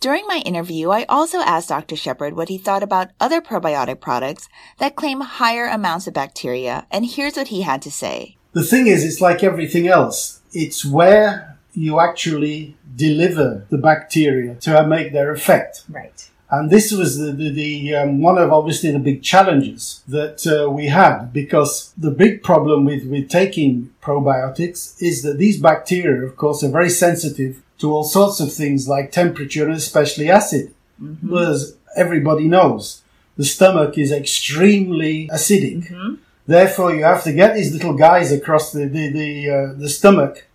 During 0.00 0.26
my 0.26 0.42
interview, 0.44 0.90
I 0.90 1.04
also 1.04 1.38
asked 1.38 1.68
Dr. 1.68 1.94
Shepherd 1.94 2.34
what 2.34 2.48
he 2.48 2.58
thought 2.58 2.82
about 2.82 3.12
other 3.20 3.40
probiotic 3.40 4.00
products 4.00 4.48
that 4.78 4.96
claim 4.96 5.20
higher 5.20 5.66
amounts 5.66 6.08
of 6.08 6.14
bacteria, 6.14 6.88
and 6.90 7.06
here's 7.06 7.36
what 7.36 7.48
he 7.48 7.62
had 7.62 7.82
to 7.82 7.90
say. 7.92 8.36
The 8.50 8.64
thing 8.64 8.88
is, 8.88 9.04
it's 9.04 9.20
like 9.20 9.44
everything 9.44 9.86
else. 9.86 10.40
It's 10.52 10.84
where 10.84 11.52
you 11.74 12.00
actually 12.00 12.76
deliver 12.96 13.66
the 13.70 13.78
bacteria 13.78 14.54
to 14.56 14.86
make 14.86 15.12
their 15.12 15.32
effect. 15.32 15.84
Right. 15.88 16.28
And 16.50 16.68
this 16.68 16.92
was 16.92 17.16
the, 17.16 17.32
the, 17.32 17.48
the 17.48 17.94
um, 17.94 18.20
one 18.20 18.36
of 18.36 18.52
obviously 18.52 18.90
the 18.90 18.98
big 18.98 19.22
challenges 19.22 20.02
that 20.06 20.46
uh, 20.46 20.70
we 20.70 20.88
had 20.88 21.32
because 21.32 21.94
the 21.96 22.10
big 22.10 22.42
problem 22.42 22.84
with, 22.84 23.06
with 23.06 23.30
taking 23.30 23.94
probiotics 24.02 25.00
is 25.00 25.22
that 25.22 25.38
these 25.38 25.58
bacteria, 25.58 26.26
of 26.26 26.36
course, 26.36 26.62
are 26.62 26.68
very 26.68 26.90
sensitive 26.90 27.62
to 27.78 27.90
all 27.90 28.04
sorts 28.04 28.38
of 28.38 28.52
things 28.52 28.86
like 28.86 29.10
temperature 29.10 29.64
and 29.64 29.76
especially 29.76 30.28
acid. 30.28 30.74
Mm-hmm. 31.02 31.34
As 31.34 31.74
everybody 31.96 32.46
knows, 32.46 33.00
the 33.38 33.44
stomach 33.44 33.96
is 33.96 34.12
extremely 34.12 35.28
acidic. 35.28 35.88
Mm-hmm. 35.88 36.14
Therefore, 36.46 36.94
you 36.94 37.04
have 37.04 37.24
to 37.24 37.32
get 37.32 37.54
these 37.54 37.72
little 37.72 37.94
guys 37.94 38.30
across 38.30 38.72
the, 38.72 38.84
the, 38.84 39.08
the, 39.08 39.50
uh, 39.50 39.72
the 39.72 39.88
stomach 39.88 40.46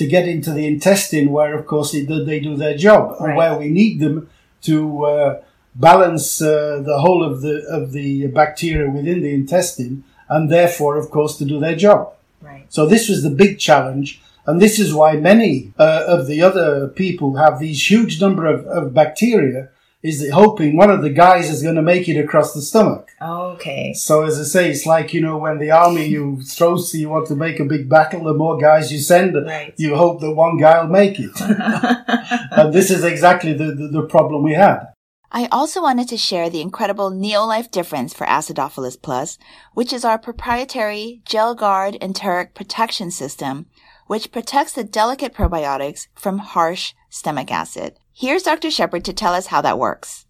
to 0.00 0.06
get 0.06 0.26
into 0.26 0.50
the 0.52 0.66
intestine, 0.66 1.30
where 1.30 1.52
of 1.58 1.66
course 1.66 1.92
they 1.92 2.06
do, 2.06 2.24
they 2.24 2.40
do 2.40 2.56
their 2.56 2.76
job, 2.86 3.02
right. 3.10 3.20
and 3.20 3.36
where 3.36 3.54
we 3.58 3.68
need 3.68 4.00
them 4.00 4.30
to 4.62 5.04
uh, 5.04 5.42
balance 5.74 6.40
uh, 6.40 6.80
the 6.90 6.98
whole 7.04 7.22
of 7.22 7.42
the 7.42 7.56
of 7.78 7.92
the 7.92 8.26
bacteria 8.28 8.90
within 8.90 9.20
the 9.20 9.34
intestine, 9.34 10.02
and 10.30 10.50
therefore, 10.50 10.96
of 10.96 11.10
course, 11.10 11.36
to 11.36 11.44
do 11.44 11.60
their 11.60 11.76
job. 11.76 12.14
Right. 12.40 12.64
So 12.70 12.86
this 12.86 13.10
was 13.10 13.22
the 13.22 13.36
big 13.44 13.58
challenge, 13.58 14.22
and 14.46 14.58
this 14.58 14.78
is 14.78 14.94
why 14.94 15.10
many 15.16 15.74
uh, 15.78 16.04
of 16.06 16.26
the 16.26 16.40
other 16.48 16.88
people 16.88 17.36
have 17.36 17.58
these 17.58 17.90
huge 17.90 18.22
number 18.22 18.46
of, 18.46 18.66
of 18.78 18.94
bacteria 18.94 19.68
is 20.02 20.30
hoping 20.32 20.76
one 20.76 20.90
of 20.90 21.02
the 21.02 21.10
guys 21.10 21.50
is 21.50 21.62
going 21.62 21.74
to 21.74 21.82
make 21.82 22.08
it 22.08 22.18
across 22.18 22.54
the 22.54 22.62
stomach. 22.62 23.10
Okay. 23.20 23.92
So 23.92 24.24
as 24.24 24.40
I 24.40 24.44
say, 24.44 24.70
it's 24.70 24.86
like 24.86 25.12
you 25.12 25.20
know 25.20 25.36
when 25.36 25.58
the 25.58 25.70
army 25.70 26.06
you 26.06 26.40
throw, 26.42 26.76
so 26.78 26.96
you 26.96 27.10
want 27.10 27.28
to 27.28 27.36
make 27.36 27.60
a 27.60 27.64
big 27.64 27.88
battle. 27.88 28.24
The 28.24 28.34
more 28.34 28.58
guys 28.58 28.92
you 28.92 28.98
send, 28.98 29.34
right. 29.34 29.74
you 29.76 29.94
hope 29.96 30.20
that 30.20 30.32
one 30.32 30.56
guy 30.56 30.80
will 30.80 30.90
make 30.90 31.18
it. 31.18 31.38
and 32.52 32.72
this 32.72 32.90
is 32.90 33.04
exactly 33.04 33.52
the, 33.52 33.74
the, 33.74 33.88
the 33.88 34.02
problem 34.02 34.42
we 34.42 34.54
had. 34.54 34.86
I 35.32 35.46
also 35.52 35.80
wanted 35.80 36.08
to 36.08 36.16
share 36.16 36.50
the 36.50 36.60
incredible 36.60 37.10
Neolife 37.10 37.70
difference 37.70 38.12
for 38.12 38.26
Acidophilus 38.26 39.00
Plus, 39.00 39.38
which 39.74 39.92
is 39.92 40.04
our 40.04 40.18
proprietary 40.18 41.22
Gel 41.24 41.54
Guard 41.54 41.96
enteric 42.00 42.52
protection 42.52 43.12
system, 43.12 43.66
which 44.08 44.32
protects 44.32 44.72
the 44.72 44.82
delicate 44.82 45.32
probiotics 45.32 46.08
from 46.16 46.38
harsh 46.38 46.94
stomach 47.10 47.52
acid. 47.52 47.96
Here's 48.20 48.42
Dr. 48.42 48.70
Shepherd 48.70 49.06
to 49.06 49.14
tell 49.14 49.32
us 49.32 49.46
how 49.46 49.62
that 49.62 49.78
works. 49.78 50.26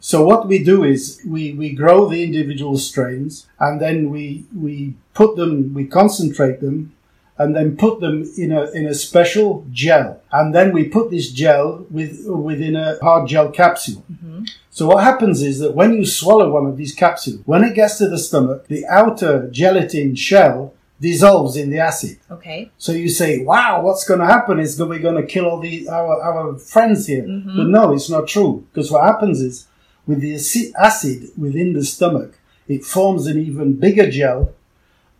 So 0.00 0.24
what 0.24 0.48
we 0.48 0.64
do 0.64 0.82
is 0.82 1.20
we, 1.28 1.52
we 1.52 1.74
grow 1.74 2.08
the 2.08 2.24
individual 2.24 2.78
strains 2.78 3.46
and 3.60 3.78
then 3.78 4.08
we 4.08 4.46
we 4.56 4.94
put 5.12 5.36
them 5.36 5.74
we 5.74 5.84
concentrate 5.84 6.62
them 6.62 6.94
and 7.36 7.54
then 7.54 7.76
put 7.76 8.00
them 8.00 8.24
in 8.38 8.50
a 8.50 8.70
in 8.70 8.86
a 8.86 8.94
special 8.94 9.66
gel 9.70 10.22
and 10.32 10.54
then 10.54 10.72
we 10.72 10.88
put 10.88 11.10
this 11.10 11.30
gel 11.30 11.84
with 11.90 12.24
within 12.26 12.74
a 12.76 12.98
hard 13.02 13.28
gel 13.28 13.50
capsule. 13.50 14.02
Mm-hmm. 14.10 14.44
So 14.70 14.86
what 14.86 15.04
happens 15.04 15.42
is 15.42 15.58
that 15.58 15.74
when 15.74 15.92
you 15.92 16.06
swallow 16.06 16.50
one 16.50 16.64
of 16.64 16.78
these 16.78 16.94
capsules, 16.94 17.42
when 17.44 17.62
it 17.62 17.74
gets 17.74 17.98
to 17.98 18.08
the 18.08 18.18
stomach, 18.18 18.68
the 18.68 18.86
outer 18.86 19.50
gelatin 19.50 20.14
shell 20.14 20.72
dissolves 21.00 21.56
in 21.56 21.70
the 21.70 21.78
acid. 21.78 22.18
Okay. 22.30 22.70
So 22.78 22.92
you 22.92 23.08
say, 23.08 23.44
"Wow, 23.44 23.82
what's 23.82 24.04
going 24.04 24.20
to 24.20 24.26
happen? 24.26 24.58
Is 24.58 24.80
we're 24.80 24.98
going 24.98 25.20
to 25.20 25.26
kill 25.26 25.46
all 25.46 25.60
the 25.60 25.88
our 25.88 26.20
our 26.22 26.58
friends 26.58 27.06
here?" 27.06 27.24
Mm-hmm. 27.24 27.56
But 27.56 27.66
no, 27.68 27.92
it's 27.94 28.10
not 28.10 28.28
true 28.28 28.66
because 28.72 28.90
what 28.90 29.04
happens 29.04 29.40
is 29.40 29.66
with 30.06 30.20
the 30.20 30.34
acid 30.78 31.30
within 31.36 31.74
the 31.74 31.84
stomach, 31.84 32.38
it 32.66 32.84
forms 32.84 33.26
an 33.26 33.38
even 33.38 33.74
bigger 33.74 34.10
gel 34.10 34.54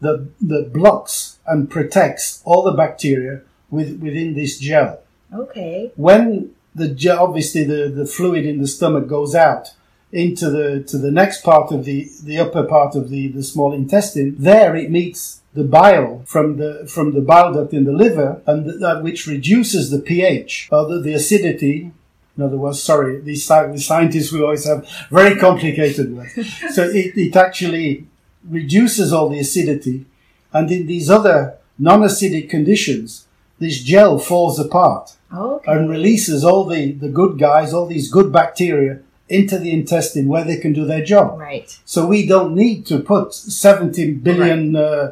that, 0.00 0.30
that 0.40 0.72
blocks 0.72 1.38
and 1.46 1.70
protects 1.70 2.42
all 2.44 2.62
the 2.62 2.72
bacteria 2.72 3.42
with, 3.70 4.00
within 4.00 4.34
this 4.34 4.58
gel. 4.58 5.00
Okay. 5.32 5.92
When 5.96 6.54
the 6.74 6.88
gel, 6.88 7.24
obviously 7.24 7.64
the, 7.64 7.88
the 7.88 8.06
fluid 8.06 8.46
in 8.46 8.60
the 8.60 8.66
stomach 8.66 9.06
goes 9.06 9.34
out 9.34 9.74
into 10.10 10.48
the 10.48 10.82
to 10.84 10.96
the 10.96 11.10
next 11.10 11.42
part 11.42 11.70
of 11.70 11.84
the 11.84 12.08
the 12.22 12.38
upper 12.38 12.62
part 12.62 12.94
of 12.94 13.10
the 13.10 13.28
the 13.28 13.42
small 13.42 13.74
intestine, 13.74 14.34
there 14.38 14.74
it 14.74 14.90
meets 14.90 15.42
the 15.58 15.64
bile 15.64 16.22
from 16.24 16.56
the 16.56 16.86
from 16.86 17.12
the 17.14 17.20
bile 17.20 17.52
duct 17.52 17.74
in 17.74 17.84
the 17.84 17.92
liver, 17.92 18.40
and 18.46 18.80
that 18.80 19.02
which 19.02 19.26
reduces 19.26 19.90
the 19.90 19.98
pH 19.98 20.68
or 20.70 20.86
the, 20.88 21.00
the 21.00 21.12
acidity. 21.12 21.90
In 22.36 22.44
other 22.44 22.56
words, 22.56 22.80
sorry, 22.80 23.20
these 23.20 23.44
scientists 23.44 24.30
we 24.30 24.40
always 24.40 24.64
have 24.64 24.88
very 25.10 25.34
complicated 25.36 26.16
words. 26.16 26.32
so 26.76 26.84
it, 26.84 27.16
it 27.16 27.34
actually 27.34 28.06
reduces 28.48 29.12
all 29.12 29.28
the 29.28 29.40
acidity, 29.40 30.06
and 30.52 30.70
in 30.70 30.86
these 30.86 31.10
other 31.10 31.58
non-acidic 31.76 32.48
conditions, 32.48 33.26
this 33.58 33.82
gel 33.82 34.20
falls 34.20 34.60
apart 34.60 35.16
okay. 35.34 35.72
and 35.72 35.90
releases 35.90 36.44
all 36.44 36.64
the, 36.64 36.92
the 36.92 37.08
good 37.08 37.38
guys, 37.38 37.74
all 37.74 37.86
these 37.86 38.08
good 38.10 38.32
bacteria 38.32 39.00
into 39.28 39.58
the 39.58 39.72
intestine 39.72 40.28
where 40.28 40.44
they 40.44 40.56
can 40.56 40.72
do 40.72 40.84
their 40.84 41.04
job. 41.04 41.38
Right. 41.38 41.76
So 41.84 42.06
we 42.06 42.26
don't 42.26 42.54
need 42.54 42.86
to 42.86 43.00
put 43.00 43.34
70 43.34 44.14
billion 44.14 44.74
right. 44.74 44.82
uh, 44.82 45.10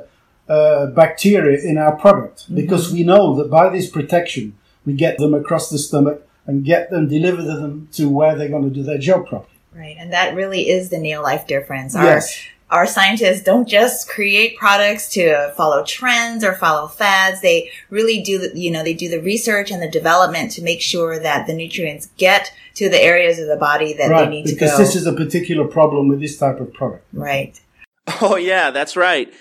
uh, 0.48 0.86
bacteria 0.86 1.58
in 1.62 1.78
our 1.78 1.96
product 1.96 2.44
mm-hmm. 2.44 2.56
because 2.56 2.92
we 2.92 3.02
know 3.02 3.34
that 3.36 3.50
by 3.50 3.68
this 3.68 3.90
protection, 3.90 4.56
we 4.84 4.92
get 4.92 5.18
them 5.18 5.34
across 5.34 5.70
the 5.70 5.78
stomach 5.78 6.26
and 6.46 6.64
get 6.64 6.90
them, 6.90 7.08
deliver 7.08 7.42
them 7.42 7.88
to 7.92 8.08
where 8.08 8.36
they're 8.36 8.48
going 8.48 8.62
to 8.62 8.70
do 8.70 8.82
their 8.82 8.98
job 8.98 9.26
properly. 9.26 9.52
Right. 9.74 9.96
And 9.98 10.12
that 10.12 10.34
really 10.34 10.70
is 10.70 10.88
the 10.88 10.96
Neolife 10.96 11.46
difference. 11.46 11.94
Our, 11.94 12.04
yes 12.04 12.46
our 12.70 12.86
scientists 12.86 13.42
don't 13.42 13.68
just 13.68 14.08
create 14.08 14.56
products 14.56 15.08
to 15.10 15.52
follow 15.56 15.84
trends 15.84 16.42
or 16.42 16.52
follow 16.54 16.88
fads. 16.88 17.40
They 17.40 17.70
really 17.90 18.22
do, 18.22 18.50
you 18.54 18.70
know, 18.70 18.82
they 18.82 18.94
do 18.94 19.08
the 19.08 19.20
research 19.20 19.70
and 19.70 19.80
the 19.80 19.88
development 19.88 20.50
to 20.52 20.62
make 20.62 20.80
sure 20.80 21.18
that 21.18 21.46
the 21.46 21.54
nutrients 21.54 22.06
get 22.16 22.52
to 22.74 22.88
the 22.88 23.00
areas 23.00 23.38
of 23.38 23.46
the 23.46 23.56
body 23.56 23.92
that 23.94 24.10
right, 24.10 24.24
they 24.24 24.30
need 24.30 24.46
to 24.46 24.54
go. 24.54 24.66
Because 24.66 24.78
this 24.78 24.96
is 24.96 25.06
a 25.06 25.12
particular 25.12 25.66
problem 25.66 26.08
with 26.08 26.20
this 26.20 26.38
type 26.38 26.58
of 26.60 26.72
product. 26.72 27.04
Right. 27.12 27.60
Oh 28.20 28.36
yeah, 28.36 28.70
that's 28.70 28.96
right. 28.96 29.32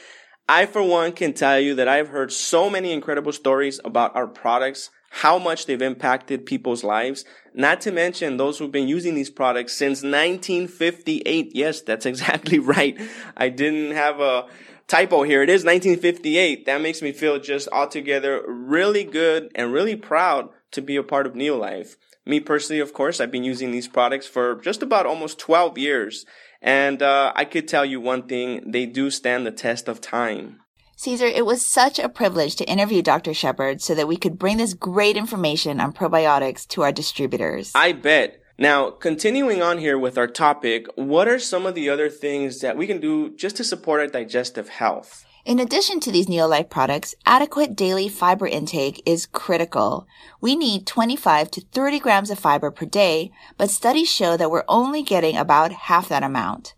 I, 0.47 0.67
for 0.67 0.84
one, 0.84 1.12
can 1.12 1.34
tell 1.34 1.60
you 1.60 1.73
that 1.75 1.88
I've 1.88 2.10
heard 2.10 2.31
so 2.31 2.69
many 2.69 2.91
incredible 2.91 3.31
stories 3.31 3.79
about 3.84 4.15
our 4.15 4.27
products 4.27 4.91
how 5.21 5.39
much 5.39 5.65
they've 5.65 5.81
impacted 5.81 6.45
people's 6.45 6.84
lives, 6.84 7.23
not 7.53 7.79
to 7.79 7.89
mention 7.89 8.36
those 8.36 8.60
who've 8.60 8.71
been 8.71 8.88
using 8.88 9.15
these 9.15 9.29
products 9.29 9.71
since 9.71 10.03
1958. 10.03 11.51
Yes, 11.55 11.79
that's 11.81 12.05
exactly 12.05 12.60
right. 12.60 12.99
I 13.38 13.47
didn't 13.47 13.91
have 13.95 14.19
a 14.19 14.45
typo 14.88 15.23
here. 15.23 15.41
It 15.41 15.49
is 15.49 15.63
1958. 15.63 16.65
That 16.65 16.81
makes 16.81 17.01
me 17.01 17.13
feel 17.13 17.39
just 17.39 17.69
altogether 17.71 18.43
really 18.45 19.05
good 19.05 19.51
and 19.55 19.71
really 19.71 19.95
proud 19.95 20.49
to 20.71 20.81
be 20.81 20.97
a 20.97 21.03
part 21.03 21.25
of 21.25 21.34
Neolife. 21.34 21.95
Me 22.25 22.39
personally, 22.39 22.81
of 22.81 22.93
course, 22.93 23.21
I've 23.21 23.31
been 23.31 23.43
using 23.43 23.71
these 23.71 23.88
products 23.88 24.27
for 24.27 24.55
just 24.55 24.84
about 24.84 25.05
almost 25.05 25.39
12 25.39 25.77
years. 25.77 26.25
And 26.65 27.04
uh, 27.04 27.32
I 27.36 27.45
could 27.45 27.67
tell 27.67 27.86
you 27.86 28.01
one 28.01 28.23
thing, 28.23 28.71
they 28.71 28.88
do 28.88 29.12
stand 29.12 29.45
the 29.45 29.51
test 29.51 29.88
of 29.88 30.01
time. 30.01 30.62
Caesar, 30.97 31.28
it 31.28 31.45
was 31.45 31.63
such 31.63 31.99
a 31.99 32.10
privilege 32.10 32.56
to 32.56 32.65
interview 32.65 33.04
Dr. 33.04 33.36
Shepherd 33.36 33.82
so 33.82 33.93
that 33.93 34.08
we 34.08 34.17
could 34.17 34.39
bring 34.39 34.58
this 34.58 34.73
great 34.73 35.15
information 35.15 35.80
on 35.80 35.93
probiotics 35.93 36.67
to 36.69 36.82
our 36.82 36.91
distributors. 36.91 37.71
I 37.75 37.91
bet. 37.91 38.41
Now, 38.58 38.89
continuing 38.89 39.62
on 39.62 39.78
here 39.78 39.99
with 39.99 40.17
our 40.17 40.28
topic, 40.28 40.88
what 40.95 41.28
are 41.28 41.38
some 41.38 41.65
of 41.65 41.75
the 41.75 41.89
other 41.89 42.10
things 42.10 42.62
that 42.62 42.78
we 42.78 42.88
can 42.88 42.99
do 42.99 43.36
just 43.36 43.58
to 43.58 43.63
support 43.63 43.99
our 43.99 44.08
digestive 44.08 44.69
health? 44.69 45.24
In 45.45 45.60
addition 45.60 45.99
to 45.99 46.12
these 46.12 46.25
Neolife 46.25 46.71
products, 46.71 47.13
adequate 47.23 47.75
daily 47.75 48.10
fiber 48.10 48.47
intake 48.47 48.99
is 49.05 49.27
critical. 49.27 50.08
We 50.41 50.55
need 50.55 50.88
25 50.88 51.51
to 51.51 51.62
30 51.62 51.99
grams 51.99 52.31
of 52.31 52.39
fiber 52.39 52.71
per 52.71 52.88
day, 52.88 53.31
but 53.55 53.69
studies 53.69 54.12
show 54.12 54.38
that 54.38 54.49
we're 54.49 54.63
only 54.67 55.03
getting 55.03 55.38
about 55.38 55.71
half 55.71 56.10
that 56.10 56.23
amount. 56.23 56.73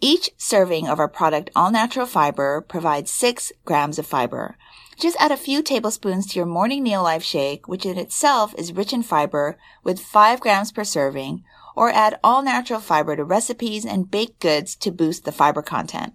Each 0.00 0.30
serving 0.36 0.86
of 0.86 1.00
our 1.00 1.08
product 1.08 1.50
All 1.56 1.72
Natural 1.72 2.06
Fiber 2.06 2.60
provides 2.60 3.10
6 3.10 3.50
grams 3.64 3.98
of 3.98 4.06
fiber. 4.06 4.56
Just 4.96 5.16
add 5.18 5.32
a 5.32 5.36
few 5.36 5.60
tablespoons 5.60 6.28
to 6.28 6.38
your 6.38 6.46
morning 6.46 6.84
Neolife 6.84 7.24
shake, 7.24 7.66
which 7.66 7.84
in 7.84 7.98
itself 7.98 8.54
is 8.56 8.72
rich 8.72 8.92
in 8.92 9.02
fiber 9.02 9.58
with 9.82 9.98
5 9.98 10.38
grams 10.38 10.70
per 10.70 10.84
serving, 10.84 11.42
or 11.74 11.90
add 11.90 12.20
all 12.22 12.44
natural 12.44 12.78
fiber 12.78 13.16
to 13.16 13.24
recipes 13.24 13.84
and 13.84 14.08
baked 14.08 14.38
goods 14.38 14.76
to 14.76 14.92
boost 14.92 15.24
the 15.24 15.32
fiber 15.32 15.62
content. 15.62 16.14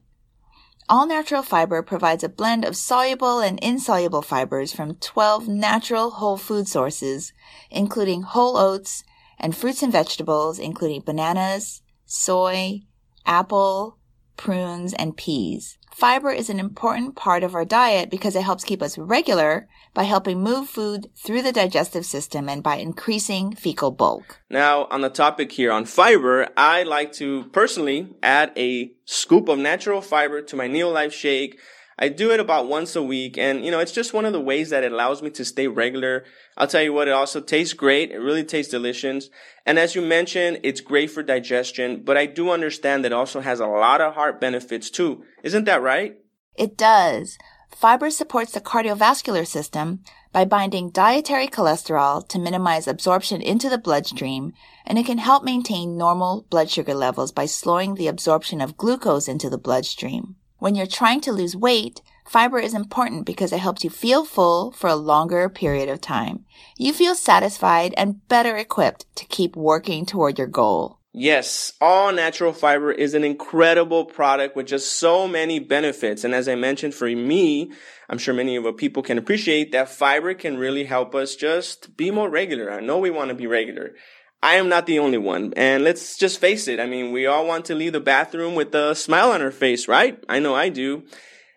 All 0.91 1.06
natural 1.06 1.43
fiber 1.43 1.84
provides 1.84 2.23
a 2.23 2.30
blend 2.30 2.65
of 2.65 2.75
soluble 2.75 3.41
and 3.41 3.60
insoluble 3.60 4.23
fibers 4.23 4.73
from 4.73 4.95
12 4.95 5.47
natural 5.47 6.10
whole 6.10 6.36
food 6.36 6.67
sources, 6.67 7.32
including 7.69 8.23
whole 8.23 8.58
oats 8.58 9.04
and 9.38 9.56
fruits 9.56 9.84
and 9.84 9.91
vegetables, 9.91 10.58
including 10.58 11.02
bananas, 11.02 11.84
soy, 12.08 12.82
apple, 13.23 13.98
prunes, 14.39 14.93
and 14.93 15.17
peas. 15.17 15.78
Fiber 15.93 16.32
is 16.32 16.49
an 16.49 16.62
important 16.62 17.17
part 17.17 17.43
of 17.43 17.54
our 17.54 17.65
diet 17.65 18.10
because 18.10 18.38
it 18.38 18.43
helps 18.43 18.63
keep 18.63 18.82
us 18.82 18.97
regular 18.97 19.67
by 19.93 20.04
helping 20.04 20.41
move 20.41 20.69
food 20.69 21.10
through 21.13 21.41
the 21.41 21.52
digestive 21.52 22.06
system 22.06 22.47
and 22.47 22.63
by 22.63 22.78
increasing 22.78 23.54
fecal 23.54 23.91
bulk. 23.91 24.39
Now, 24.49 24.86
on 24.86 25.02
the 25.02 25.10
topic 25.10 25.52
here 25.52 25.73
on 25.73 25.84
fiber, 25.84 26.47
I 26.56 26.84
like 26.84 27.12
to 27.13 27.49
personally 27.52 28.15
add 28.23 28.54
a 28.56 28.93
scoop 29.04 29.49
of 29.49 29.60
natural 29.60 29.99
fiber 29.99 30.41
to 30.41 30.56
my 30.56 30.69
Neolife 30.69 31.12
shake 31.12 31.60
I 32.01 32.07
do 32.07 32.31
it 32.31 32.39
about 32.39 32.69
once 32.69 32.95
a 32.95 33.03
week 33.03 33.38
and 33.38 33.65
you 33.65 33.71
know, 33.71 33.79
it's 33.79 33.91
just 33.91 34.13
one 34.13 34.23
of 34.23 34.31
the 34.31 34.39
ways 34.39 34.69
that 34.69 34.85
it 34.85 34.93
allows 34.93 35.21
me 35.21 35.29
to 35.31 35.43
stay 35.43 35.67
regular. 35.67 36.23
I'll 36.57 36.65
tell 36.65 36.81
you 36.81 36.93
what, 36.93 37.09
it 37.09 37.12
also 37.12 37.41
tastes 37.41 37.73
great. 37.73 38.12
It 38.12 38.19
really 38.19 38.45
tastes 38.45 38.71
delicious. 38.71 39.29
And 39.65 39.77
as 39.77 39.95
you 39.95 40.01
mentioned, 40.01 40.62
it's 40.63 40.79
great 40.79 41.12
for 41.12 41.21
digestion, 41.21 42.03
but 42.05 42.15
I 42.15 42.25
do 42.25 42.51
understand 42.51 43.03
that 43.03 43.12
it 43.12 43.15
also 43.15 43.41
has 43.41 43.59
a 43.59 43.67
lot 43.67 43.99
of 43.99 44.13
heart 44.13 44.39
benefits 44.39 44.89
too. 44.89 45.23
Isn't 45.43 45.65
that 45.65 45.81
right? 45.81 46.15
It 46.55 46.77
does. 46.77 47.38
Fiber 47.69 48.09
supports 48.09 48.53
the 48.53 48.62
cardiovascular 48.62 49.45
system 49.45 49.99
by 50.31 50.45
binding 50.45 50.89
dietary 50.89 51.47
cholesterol 51.47 52.27
to 52.29 52.39
minimize 52.39 52.88
absorption 52.88 53.41
into 53.41 53.69
the 53.69 53.77
bloodstream, 53.77 54.53
and 54.85 54.97
it 54.97 55.05
can 55.05 55.17
help 55.17 55.43
maintain 55.43 55.97
normal 55.97 56.45
blood 56.49 56.69
sugar 56.69 56.93
levels 56.93 57.31
by 57.31 57.45
slowing 57.45 57.95
the 57.95 58.07
absorption 58.07 58.62
of 58.62 58.77
glucose 58.77 59.27
into 59.27 59.49
the 59.49 59.57
bloodstream. 59.57 60.35
When 60.59 60.75
you're 60.75 60.87
trying 60.87 61.21
to 61.21 61.31
lose 61.31 61.55
weight, 61.55 62.01
fiber 62.27 62.59
is 62.59 62.73
important 62.73 63.25
because 63.25 63.53
it 63.53 63.61
helps 63.61 63.85
you 63.85 63.89
feel 63.89 64.25
full 64.25 64.71
for 64.71 64.89
a 64.89 64.95
longer 64.95 65.47
period 65.47 65.87
of 65.87 66.01
time. 66.01 66.43
You 66.77 66.91
feel 66.91 67.15
satisfied 67.15 67.93
and 67.95 68.27
better 68.27 68.57
equipped 68.57 69.05
to 69.15 69.25
keep 69.25 69.55
working 69.55 70.05
toward 70.05 70.37
your 70.37 70.47
goal. 70.47 70.99
Yes, 71.13 71.73
all 71.79 72.11
natural 72.11 72.51
fiber 72.51 72.91
is 72.91 73.13
an 73.13 73.23
incredible 73.23 74.03
product 74.03 74.57
with 74.57 74.67
just 74.67 74.99
so 74.99 75.29
many 75.29 75.59
benefits. 75.59 76.25
And 76.25 76.35
as 76.35 76.49
I 76.49 76.55
mentioned, 76.55 76.93
for 76.93 77.07
me, 77.07 77.71
I'm 78.09 78.17
sure 78.17 78.33
many 78.33 78.57
of 78.57 78.65
our 78.65 78.73
people 78.73 79.01
can 79.01 79.17
appreciate 79.17 79.71
that 79.71 79.89
fiber 79.89 80.33
can 80.33 80.57
really 80.57 80.83
help 80.83 81.15
us 81.15 81.37
just 81.37 81.95
be 81.95 82.11
more 82.11 82.29
regular. 82.29 82.69
I 82.69 82.81
know 82.81 82.99
we 82.99 83.09
want 83.11 83.29
to 83.29 83.35
be 83.35 83.47
regular. 83.47 83.95
I 84.41 84.56
am 84.56 84.69
not 84.69 84.86
the 84.86 84.99
only 84.99 85.17
one. 85.17 85.54
And 85.58 85.84
let's 85.84 86.17
just 86.17 86.39
face 86.39 86.67
it. 86.67 86.80
I 86.80 86.86
mean, 86.86 87.12
we 87.12 87.25
all 87.25 87.45
want 87.45 87.65
to 87.65 87.75
leave 87.75 87.93
the 87.93 87.99
bathroom 87.99 88.56
with 88.56 88.73
a 88.73 88.95
smile 88.95 89.32
on 89.32 89.41
our 89.41 89.52
face, 89.52 89.88
right? 89.88 90.23
I 90.30 90.39
know 90.39 90.56
I 90.56 90.69
do. 90.69 91.04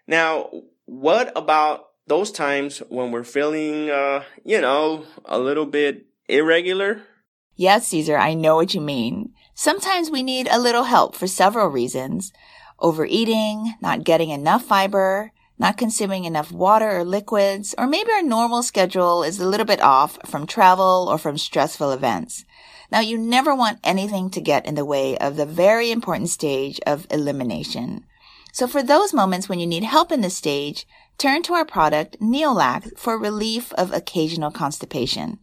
Now, 0.07 0.51
what 0.87 1.33
about 1.37 1.87
those 2.07 2.33
times 2.33 2.79
when 2.89 3.13
we're 3.13 3.25
feeling, 3.25 3.89
uh, 3.89 4.25
you 4.45 4.61
know, 4.61 5.05
a 5.25 5.39
little 5.39 5.67
bit 5.67 6.07
irregular? 6.29 7.03
Yes, 7.55 7.89
Cesar, 7.89 8.17
I 8.17 8.35
know 8.35 8.57
what 8.57 8.75
you 8.75 8.81
mean. 8.81 9.33
Sometimes 9.55 10.11
we 10.11 10.23
need 10.23 10.49
a 10.51 10.59
little 10.59 10.85
help 10.85 11.15
for 11.15 11.27
several 11.27 11.69
reasons. 11.69 12.33
Overeating, 12.81 13.75
not 13.81 14.03
getting 14.03 14.31
enough 14.31 14.65
fiber, 14.65 15.31
not 15.59 15.77
consuming 15.77 16.25
enough 16.25 16.51
water 16.51 16.91
or 16.99 17.05
liquids, 17.05 17.75
or 17.79 17.87
maybe 17.87 18.11
our 18.11 18.23
normal 18.23 18.65
schedule 18.65 19.23
is 19.23 19.39
a 19.39 19.47
little 19.47 19.67
bit 19.67 19.81
off 19.81 20.19
from 20.27 20.47
travel 20.47 21.07
or 21.09 21.19
from 21.19 21.39
stressful 21.39 21.93
events. 21.93 22.45
Now, 22.93 23.01
you 23.01 23.17
never 23.17 23.55
want 23.55 23.79
anything 23.83 24.29
to 24.33 24.41
get 24.43 24.67
in 24.67 24.75
the 24.75 24.85
way 24.85 25.17
of 25.17 25.37
the 25.37 25.47
very 25.47 25.91
important 25.91 26.29
stage 26.29 26.79
of 26.87 27.07
elimination. 27.11 28.05
So 28.53 28.67
for 28.67 28.83
those 28.83 29.15
moments 29.15 29.49
when 29.49 29.59
you 29.59 29.67
need 29.67 29.83
help 29.83 30.13
in 30.13 30.21
this 30.21 30.37
stage, 30.37 30.87
turn 31.17 31.43
to 31.45 31.55
our 31.55 31.65
product, 31.65 32.21
Neolax, 32.21 32.99
for 32.99 33.17
relief 33.17 33.73
of 33.79 33.95
occasional 33.95 34.51
constipation. 34.51 35.39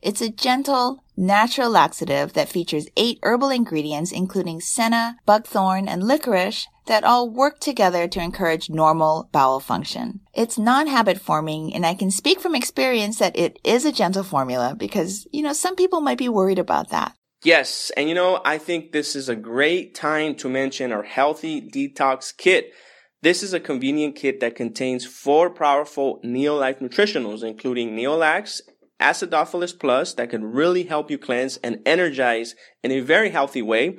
It's 0.00 0.22
a 0.22 0.30
gentle, 0.30 1.04
natural 1.14 1.68
laxative 1.68 2.32
that 2.32 2.48
features 2.48 2.88
eight 2.96 3.18
herbal 3.22 3.50
ingredients, 3.50 4.10
including 4.10 4.62
senna, 4.62 5.18
buckthorn, 5.26 5.88
and 5.88 6.02
licorice, 6.02 6.68
that 6.86 7.04
all 7.04 7.30
work 7.30 7.60
together 7.60 8.06
to 8.08 8.20
encourage 8.20 8.70
normal 8.70 9.28
bowel 9.32 9.60
function. 9.60 10.20
It's 10.32 10.58
non-habit 10.58 11.20
forming, 11.20 11.74
and 11.74 11.84
I 11.86 11.94
can 11.94 12.10
speak 12.10 12.40
from 12.40 12.54
experience 12.54 13.18
that 13.18 13.36
it 13.36 13.58
is 13.64 13.84
a 13.84 13.92
gentle 13.92 14.24
formula 14.24 14.74
because, 14.76 15.26
you 15.32 15.42
know, 15.42 15.52
some 15.52 15.76
people 15.76 16.00
might 16.00 16.18
be 16.18 16.28
worried 16.28 16.58
about 16.58 16.90
that. 16.90 17.14
Yes, 17.44 17.92
and 17.96 18.08
you 18.08 18.14
know, 18.14 18.40
I 18.44 18.56
think 18.56 18.92
this 18.92 19.14
is 19.14 19.28
a 19.28 19.36
great 19.36 19.94
time 19.94 20.34
to 20.36 20.48
mention 20.48 20.92
our 20.92 21.02
Healthy 21.02 21.68
Detox 21.68 22.34
Kit. 22.34 22.72
This 23.20 23.42
is 23.42 23.52
a 23.52 23.60
convenient 23.60 24.16
kit 24.16 24.40
that 24.40 24.56
contains 24.56 25.04
four 25.04 25.50
powerful 25.50 26.20
Neolife 26.24 26.80
nutritionals, 26.80 27.42
including 27.42 27.96
Neolax, 27.96 28.62
Acidophilus 29.00 29.78
Plus, 29.78 30.14
that 30.14 30.30
can 30.30 30.44
really 30.44 30.84
help 30.84 31.10
you 31.10 31.18
cleanse 31.18 31.58
and 31.58 31.80
energize 31.84 32.54
in 32.82 32.90
a 32.90 33.00
very 33.00 33.30
healthy 33.30 33.60
way. 33.60 33.98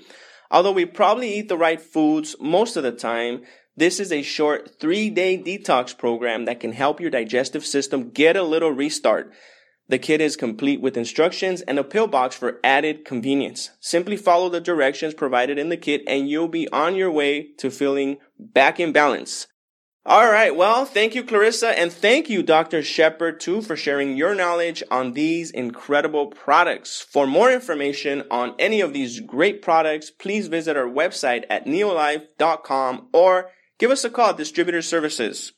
Although 0.55 0.71
we 0.71 0.85
probably 0.85 1.37
eat 1.37 1.49
the 1.49 1.57
right 1.57 1.81
foods 1.81 2.33
most 2.39 2.77
of 2.77 2.83
the 2.83 2.93
time, 2.93 3.41
this 3.75 3.99
is 3.99 4.09
a 4.09 4.21
short 4.21 4.79
three 4.79 5.09
day 5.09 5.37
detox 5.37 5.95
program 5.97 6.45
that 6.45 6.61
can 6.61 6.71
help 6.71 7.01
your 7.01 7.09
digestive 7.09 7.65
system 7.65 8.09
get 8.11 8.37
a 8.37 8.43
little 8.43 8.71
restart. 8.71 9.33
The 9.89 9.99
kit 9.99 10.21
is 10.21 10.37
complete 10.37 10.79
with 10.79 10.95
instructions 10.95 11.59
and 11.59 11.77
a 11.77 11.83
pill 11.83 12.07
box 12.07 12.37
for 12.37 12.61
added 12.63 13.03
convenience. 13.03 13.71
Simply 13.81 14.15
follow 14.15 14.47
the 14.47 14.61
directions 14.61 15.13
provided 15.13 15.59
in 15.59 15.67
the 15.67 15.75
kit 15.75 16.03
and 16.07 16.29
you'll 16.29 16.47
be 16.47 16.69
on 16.69 16.95
your 16.95 17.11
way 17.11 17.49
to 17.57 17.69
feeling 17.69 18.15
back 18.39 18.79
in 18.79 18.93
balance. 18.93 19.47
All 20.07 20.29
right. 20.29 20.55
Well, 20.55 20.85
thank 20.85 21.15
you, 21.15 21.23
Clarissa. 21.23 21.77
And 21.79 21.91
thank 21.91 22.29
you, 22.29 22.43
Dr. 22.43 22.83
Shepherd, 22.83 23.39
too, 23.39 23.63
for 23.63 23.75
sharing 23.75 24.15
your 24.15 24.35
knowledge 24.35 24.83
on 24.91 25.13
these 25.13 25.49
incredible 25.49 26.27
products. 26.27 27.01
For 27.01 27.25
more 27.25 27.51
information 27.51 28.23
on 28.29 28.53
any 28.59 28.81
of 28.81 28.93
these 28.93 29.19
great 29.19 29.63
products, 29.63 30.11
please 30.11 30.47
visit 30.47 30.77
our 30.77 30.85
website 30.85 31.45
at 31.49 31.65
neolife.com 31.65 33.07
or 33.13 33.49
give 33.79 33.89
us 33.89 34.03
a 34.03 34.11
call 34.11 34.29
at 34.29 34.37
Distributor 34.37 34.83
Services. 34.83 35.53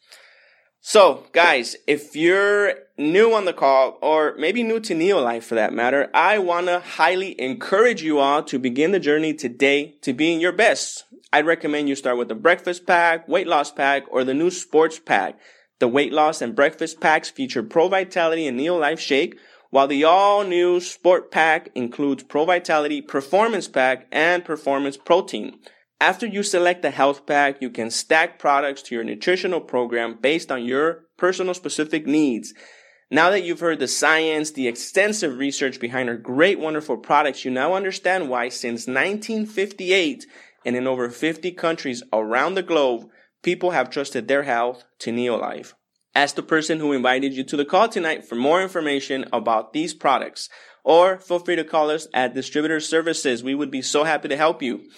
So, 0.90 1.26
guys, 1.34 1.76
if 1.86 2.16
you're 2.16 2.76
new 2.98 3.34
on 3.34 3.44
the 3.44 3.52
call, 3.52 3.98
or 4.02 4.36
maybe 4.38 4.64
new 4.64 4.80
to 4.80 4.96
Neolife 4.96 5.44
for 5.44 5.56
that 5.56 5.74
matter, 5.74 6.10
I 6.14 6.40
want 6.40 6.68
to 6.68 6.80
highly 6.80 7.36
encourage 7.42 8.02
you 8.02 8.20
all 8.20 8.42
to 8.44 8.58
begin 8.58 8.94
the 8.94 9.00
journey 9.02 9.34
today 9.34 9.96
to 10.04 10.14
being 10.14 10.40
your 10.40 10.54
best. 10.54 11.04
I'd 11.34 11.46
recommend 11.46 11.90
you 11.90 11.96
start 11.96 12.18
with 12.18 12.30
the 12.30 12.36
breakfast 12.36 12.88
pack, 12.88 13.28
weight 13.28 13.48
loss 13.48 13.70
pack, 13.70 14.04
or 14.10 14.24
the 14.24 14.34
new 14.34 14.50
sports 14.50 14.98
pack. 14.98 15.38
The 15.80 15.90
weight 15.90 16.14
loss 16.14 16.42
and 16.42 16.56
breakfast 16.56 17.02
packs 17.02 17.30
feature 17.30 17.64
Pro 17.64 17.90
Vitality 17.90 18.48
and 18.48 18.58
Neolife 18.58 19.00
Shake, 19.00 19.38
while 19.72 19.88
the 19.88 20.06
all 20.06 20.46
new 20.46 20.80
sport 20.80 21.32
pack 21.32 21.68
includes 21.76 22.24
Pro 22.24 22.46
Vitality, 22.46 23.02
Performance 23.02 23.68
Pack, 23.68 24.08
and 24.10 24.46
Performance 24.46 24.96
Protein. 24.96 25.60
After 26.00 26.28
you 26.28 26.44
select 26.44 26.84
the 26.84 26.92
health 26.92 27.26
pack, 27.26 27.60
you 27.60 27.72
can 27.72 27.90
stack 27.90 28.38
products 28.38 28.84
to 28.84 28.96
your 28.96 29.04
nutritional 29.04 29.60
program 29.60 30.20
based 30.22 30.52
on 30.52 30.64
your 30.64 31.06
personal 31.18 31.56
specific 31.56 32.06
needs. 32.06 32.54
Now 33.10 33.32
that 33.32 33.44
you've 33.44 33.62
heard 33.62 33.80
the 33.80 33.88
science, 33.88 34.52
the 34.52 34.68
extensive 34.68 35.40
research 35.40 35.80
behind 35.80 36.08
our 36.08 36.18
great, 36.18 36.60
wonderful 36.60 36.98
products, 36.98 37.46
you 37.46 37.52
now 37.52 37.74
understand 37.74 38.30
why 38.30 38.50
since 38.50 38.86
1958 38.86 40.28
and 40.66 40.76
in 40.76 40.86
over 40.86 41.10
50 41.10 41.52
countries 41.54 42.04
around 42.14 42.54
the 42.54 42.64
globe, 42.64 43.10
people 43.42 43.72
have 43.72 43.90
trusted 43.90 44.28
their 44.28 44.44
health 44.44 44.84
to 45.00 45.12
Neolife. 45.12 45.74
Ask 46.14 46.36
the 46.36 46.44
person 46.44 46.80
who 46.80 46.94
invited 46.94 47.34
you 47.34 47.44
to 47.46 47.58
the 47.58 47.66
call 47.66 47.88
tonight 47.88 48.24
for 48.26 48.36
more 48.36 48.62
information 48.62 49.26
about 49.34 49.74
these 49.74 49.94
products, 49.96 50.50
or 50.84 51.18
feel 51.18 51.40
free 51.40 51.56
to 51.56 51.64
call 51.64 51.90
us 51.90 52.08
at 52.14 52.36
Distributor 52.36 52.80
Services. 52.80 53.44
We 53.44 53.56
would 53.56 53.72
be 53.72 53.82
so 53.82 54.04
happy 54.04 54.28
to 54.28 54.38
help 54.38 54.62
you. 54.62 54.90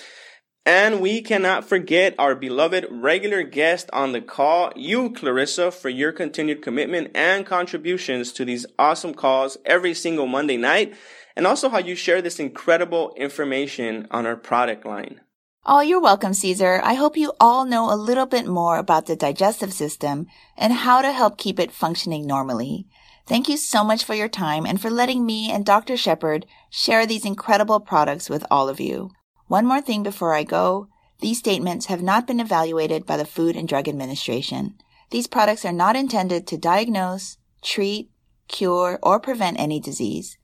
And 0.65 1.01
we 1.01 1.21
cannot 1.21 1.65
forget 1.65 2.13
our 2.19 2.35
beloved 2.35 2.85
regular 2.91 3.43
guest 3.43 3.89
on 3.91 4.11
the 4.11 4.21
call, 4.21 4.71
you, 4.75 5.09
Clarissa, 5.11 5.71
for 5.71 5.89
your 5.89 6.11
continued 6.11 6.61
commitment 6.61 7.11
and 7.15 7.45
contributions 7.45 8.31
to 8.33 8.45
these 8.45 8.65
awesome 8.77 9.13
calls 9.13 9.57
every 9.65 9.93
single 9.93 10.27
Monday 10.27 10.57
night, 10.57 10.93
and 11.35 11.47
also 11.47 11.69
how 11.69 11.79
you 11.79 11.95
share 11.95 12.21
this 12.21 12.39
incredible 12.39 13.13
information 13.17 14.07
on 14.11 14.25
our 14.25 14.35
product 14.35 14.85
line. 14.85 15.21
Oh, 15.65 15.81
you're 15.81 16.01
welcome, 16.01 16.33
Cesar. 16.33 16.81
I 16.83 16.93
hope 16.93 17.17
you 17.17 17.33
all 17.39 17.65
know 17.65 17.93
a 17.93 17.95
little 17.95 18.25
bit 18.25 18.47
more 18.47 18.77
about 18.77 19.05
the 19.05 19.15
digestive 19.15 19.73
system 19.73 20.27
and 20.57 20.73
how 20.73 21.01
to 21.01 21.11
help 21.11 21.37
keep 21.37 21.59
it 21.59 21.71
functioning 21.71 22.25
normally. 22.25 22.87
Thank 23.27 23.47
you 23.47 23.57
so 23.57 23.83
much 23.83 24.03
for 24.03 24.15
your 24.15 24.29
time 24.29 24.65
and 24.65 24.81
for 24.81 24.89
letting 24.89 25.25
me 25.25 25.51
and 25.51 25.65
Dr. 25.65 25.95
Shepherd 25.97 26.45
share 26.69 27.05
these 27.05 27.25
incredible 27.25 27.79
products 27.79 28.29
with 28.29 28.45
all 28.49 28.69
of 28.69 28.79
you. 28.79 29.11
One 29.49 29.65
more 29.65 29.81
thing 29.81 30.03
before 30.03 30.35
I 30.35 30.43
go. 30.43 30.89
These 31.21 31.39
statements 31.39 31.87
have 31.87 32.03
not 32.03 32.27
been 32.27 32.39
evaluated 32.39 33.07
by 33.07 33.17
the 33.17 33.25
Food 33.25 33.55
and 33.55 33.67
Drug 33.67 33.87
Administration. 33.87 34.75
These 35.09 35.25
products 35.25 35.65
are 35.65 35.73
not 35.73 35.95
intended 35.95 36.45
to 36.45 36.57
diagnose, 36.57 37.39
treat, 37.63 38.11
cure, 38.47 38.99
or 39.01 39.19
prevent 39.19 39.59
any 39.59 39.79
disease. 39.79 40.37